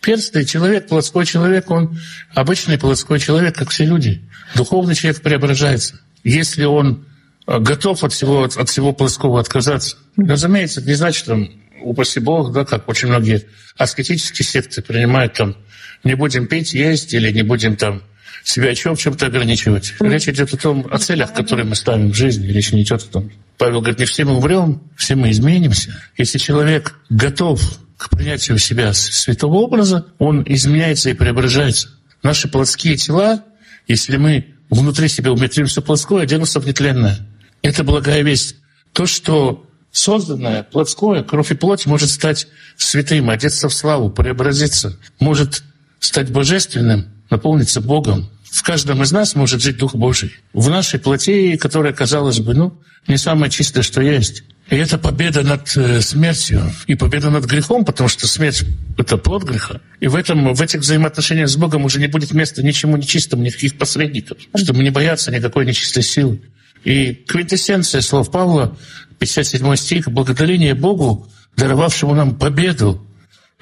Перстный 0.00 0.44
человек, 0.44 0.86
плотской 0.86 1.24
человек, 1.24 1.70
он 1.70 1.98
обычный 2.34 2.78
плотской 2.78 3.18
человек, 3.18 3.56
как 3.56 3.70
все 3.70 3.84
люди. 3.84 4.22
Духовный 4.54 4.94
человек 4.94 5.22
преображается. 5.22 6.00
Если 6.22 6.64
он 6.64 7.06
э, 7.46 7.58
готов 7.58 8.04
от 8.04 8.12
всего, 8.12 8.44
от 8.44 8.68
всего 8.68 8.92
плоского 8.92 9.40
отказаться. 9.40 9.96
Разумеется, 10.16 10.80
это 10.80 10.90
не 10.90 10.94
значит, 10.94 11.24
там, 11.24 11.48
упаси 11.84 12.20
Бог, 12.20 12.52
да, 12.52 12.64
как 12.64 12.88
очень 12.88 13.08
многие 13.08 13.44
аскетические 13.76 14.46
секты 14.46 14.82
принимают 14.82 15.34
там, 15.34 15.56
не 16.02 16.14
будем 16.14 16.46
пить, 16.46 16.74
есть, 16.74 17.14
или 17.14 17.30
не 17.30 17.42
будем 17.42 17.76
там 17.76 18.02
себя 18.44 18.70
еще 18.70 18.94
в 18.94 18.98
чем-то 18.98 19.26
ограничивать. 19.26 19.94
Речь 20.00 20.28
идет 20.28 20.52
о 20.52 20.56
том, 20.56 20.86
о 20.90 20.98
целях, 20.98 21.32
которые 21.32 21.64
мы 21.64 21.74
ставим 21.74 22.10
в 22.10 22.14
жизни. 22.14 22.46
Речь 22.48 22.72
не 22.72 22.82
идет 22.82 23.02
о 23.02 23.06
том. 23.06 23.32
Павел 23.56 23.80
говорит, 23.80 23.98
не 23.98 24.04
все 24.04 24.24
мы 24.24 24.36
умрем, 24.36 24.82
все 24.96 25.14
мы 25.14 25.30
изменимся. 25.30 25.98
Если 26.18 26.38
человек 26.38 26.94
готов 27.08 27.60
к 27.96 28.10
принятию 28.10 28.58
себя 28.58 28.92
святого 28.92 29.54
образа, 29.56 30.06
он 30.18 30.42
изменяется 30.46 31.10
и 31.10 31.14
преображается. 31.14 31.88
Наши 32.22 32.48
плотские 32.48 32.96
тела, 32.96 33.44
если 33.86 34.16
мы 34.16 34.54
внутри 34.70 35.08
себя 35.08 35.32
умертвим 35.32 35.66
все 35.66 35.80
плотское, 35.80 36.26
делаются 36.26 36.60
в 36.60 36.66
нетленное. 36.66 37.18
Это 37.62 37.84
благая 37.84 38.22
весть. 38.22 38.56
То, 38.92 39.06
что 39.06 39.66
созданное, 39.94 40.64
плотское, 40.64 41.22
кровь 41.22 41.52
и 41.52 41.54
плоть 41.54 41.86
может 41.86 42.10
стать 42.10 42.48
святым, 42.76 43.30
одеться 43.30 43.68
в 43.68 43.74
славу, 43.74 44.10
преобразиться, 44.10 44.98
может 45.20 45.62
стать 46.00 46.30
божественным, 46.30 47.06
наполниться 47.30 47.80
Богом, 47.80 48.28
в 48.50 48.62
каждом 48.62 49.02
из 49.02 49.10
нас 49.10 49.34
может 49.34 49.62
жить 49.62 49.78
Дух 49.78 49.94
Божий. 49.94 50.32
В 50.52 50.68
нашей 50.68 51.00
плоти, 51.00 51.56
которая, 51.56 51.92
казалось 51.92 52.40
бы, 52.40 52.54
ну, 52.54 52.80
не 53.06 53.16
самое 53.16 53.50
чистое, 53.50 53.82
что 53.82 54.00
есть. 54.00 54.44
И 54.70 54.76
это 54.76 54.96
победа 54.96 55.42
над 55.42 55.76
э, 55.76 56.00
смертью 56.00 56.72
и 56.86 56.94
победа 56.94 57.30
над 57.30 57.44
грехом, 57.44 57.84
потому 57.84 58.08
что 58.08 58.26
смерть— 58.26 58.64
это 58.98 59.16
плод 59.16 59.42
греха. 59.44 59.80
И 60.00 60.06
в, 60.06 60.14
этом, 60.14 60.54
в 60.54 60.62
этих 60.62 60.80
взаимоотношениях 60.80 61.48
с 61.48 61.56
Богом 61.56 61.84
уже 61.84 62.00
не 62.00 62.06
будет 62.06 62.32
места 62.32 62.62
ничему 62.62 62.96
нечистому, 62.96 63.42
никаких 63.42 63.76
посредников, 63.76 64.38
чтобы 64.56 64.82
не 64.82 64.90
бояться 64.90 65.30
никакой 65.30 65.66
нечистой 65.66 66.02
силы. 66.02 66.40
И 66.84 67.14
квинтэссенция 67.14 68.00
слов 68.00 68.30
Павла, 68.30 68.76
57 69.18 69.76
стих, 69.76 70.08
«Благодарение 70.08 70.74
Богу, 70.74 71.28
даровавшему 71.56 72.14
нам 72.14 72.36
победу 72.36 73.06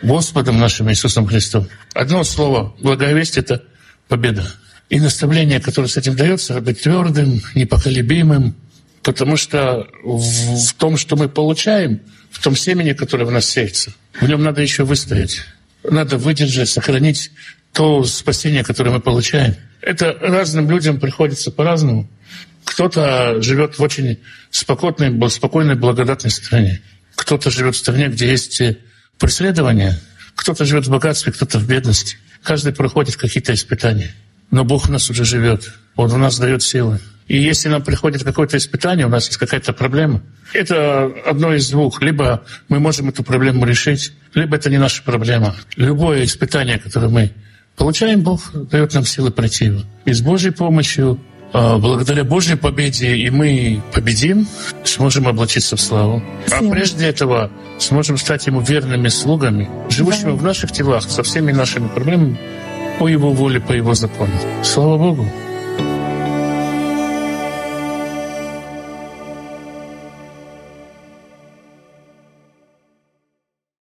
Господом 0.02 0.58
нашим 0.58 0.90
Иисусом 0.90 1.26
Христом». 1.26 1.68
Одно 1.94 2.24
слово 2.24 2.74
«благая 2.80 3.14
весть»— 3.14 3.37
это 3.38 3.62
победа 4.08 4.46
и 4.92 5.00
наставление, 5.00 5.58
которое 5.58 5.88
с 5.88 5.96
этим 5.96 6.16
дается, 6.16 6.61
быть 6.61 6.82
твердым, 6.82 7.40
непоколебимым, 7.54 8.54
потому 9.02 9.38
что 9.38 9.88
в 10.04 10.74
том, 10.74 10.98
что 10.98 11.16
мы 11.16 11.30
получаем, 11.30 12.02
в 12.30 12.42
том 12.42 12.54
семени, 12.54 12.92
которое 12.92 13.24
в 13.24 13.30
нас 13.30 13.46
сеется, 13.46 13.94
в 14.20 14.28
нем 14.28 14.42
надо 14.42 14.61
еще 14.61 14.85
выстоять. 14.85 15.40
Надо 15.82 16.18
выдержать, 16.18 16.68
сохранить 16.68 17.30
то 17.72 18.04
спасение, 18.04 18.64
которое 18.64 18.90
мы 18.90 19.00
получаем. 19.00 19.56
Это 19.80 20.12
разным 20.20 20.70
людям 20.70 21.00
приходится 21.00 21.50
по-разному. 21.50 22.06
Кто-то 22.64 23.42
живет 23.42 23.79
в 23.79 23.83
очень 23.83 24.18
спокойной, 24.51 25.31
спокойной, 25.31 25.75
благодатной 25.75 26.31
стране. 26.31 26.83
Кто-то 27.16 27.51
живет 27.51 27.75
в 27.75 27.79
стране, 27.79 28.09
где 28.09 28.31
есть 28.31 28.62
преследования. 29.18 30.01
Кто-то 30.35 30.64
живет 30.64 30.87
в 30.87 30.90
богатстве, 30.90 31.33
кто-то 31.33 31.59
в 31.59 31.66
бедности. 31.66 32.16
Каждый 32.42 32.72
проходит 32.72 33.16
какие-то 33.16 33.53
испытания 33.53 34.14
но 34.53 34.64
Бог 34.64 34.87
в 34.87 34.90
нас 34.90 35.11
уже 35.11 35.25
живет. 35.25 35.72
Он 35.96 36.09
в 36.09 36.18
нас 36.18 36.38
дает 36.38 36.62
силы. 36.62 37.01
И 37.27 37.42
если 37.42 37.68
нам 37.68 37.83
приходит 37.83 38.22
какое-то 38.22 38.59
испытание, 38.59 39.07
у 39.07 39.09
нас 39.09 39.27
есть 39.27 39.38
какая-то 39.38 39.72
проблема, 39.72 40.22
это 40.53 41.11
одно 41.27 41.55
из 41.55 41.70
двух. 41.70 42.03
Либо 42.03 42.44
мы 42.68 42.79
можем 42.79 43.09
эту 43.09 43.25
проблему 43.25 43.64
решить, 43.64 44.12
либо 44.35 44.57
это 44.57 44.68
не 44.68 44.79
наша 44.79 45.03
проблема. 45.03 45.57
Любое 45.77 46.25
испытание, 46.25 46.79
которое 46.79 47.09
мы 47.09 47.33
получаем, 47.77 48.20
Бог 48.20 48.51
дает 48.68 48.92
нам 48.92 49.07
силы 49.07 49.31
пройти 49.31 49.66
его. 49.66 49.83
И 50.05 50.12
с 50.12 50.20
Божьей 50.20 50.51
помощью, 50.51 51.18
благодаря 51.52 52.24
Божьей 52.24 52.56
победе, 52.56 53.14
и 53.14 53.30
мы 53.30 53.82
победим, 53.92 54.46
сможем 54.84 55.28
облачиться 55.28 55.76
в 55.76 55.80
славу. 55.80 56.22
А 56.50 56.62
прежде 56.70 57.06
этого 57.06 57.50
сможем 57.78 58.16
стать 58.16 58.46
Ему 58.46 58.60
верными 58.60 59.08
слугами, 59.08 59.68
живущими 59.90 60.30
да. 60.30 60.36
в 60.36 60.42
наших 60.42 60.72
телах, 60.72 61.02
со 61.02 61.22
всеми 61.22 61.52
нашими 61.52 61.88
проблемами, 61.88 62.38
по 62.98 63.08
Его 63.08 63.32
воле, 63.32 63.60
по 63.60 63.72
Его 63.72 63.94
закону. 63.94 64.32
Слава 64.62 64.98
Богу! 64.98 65.26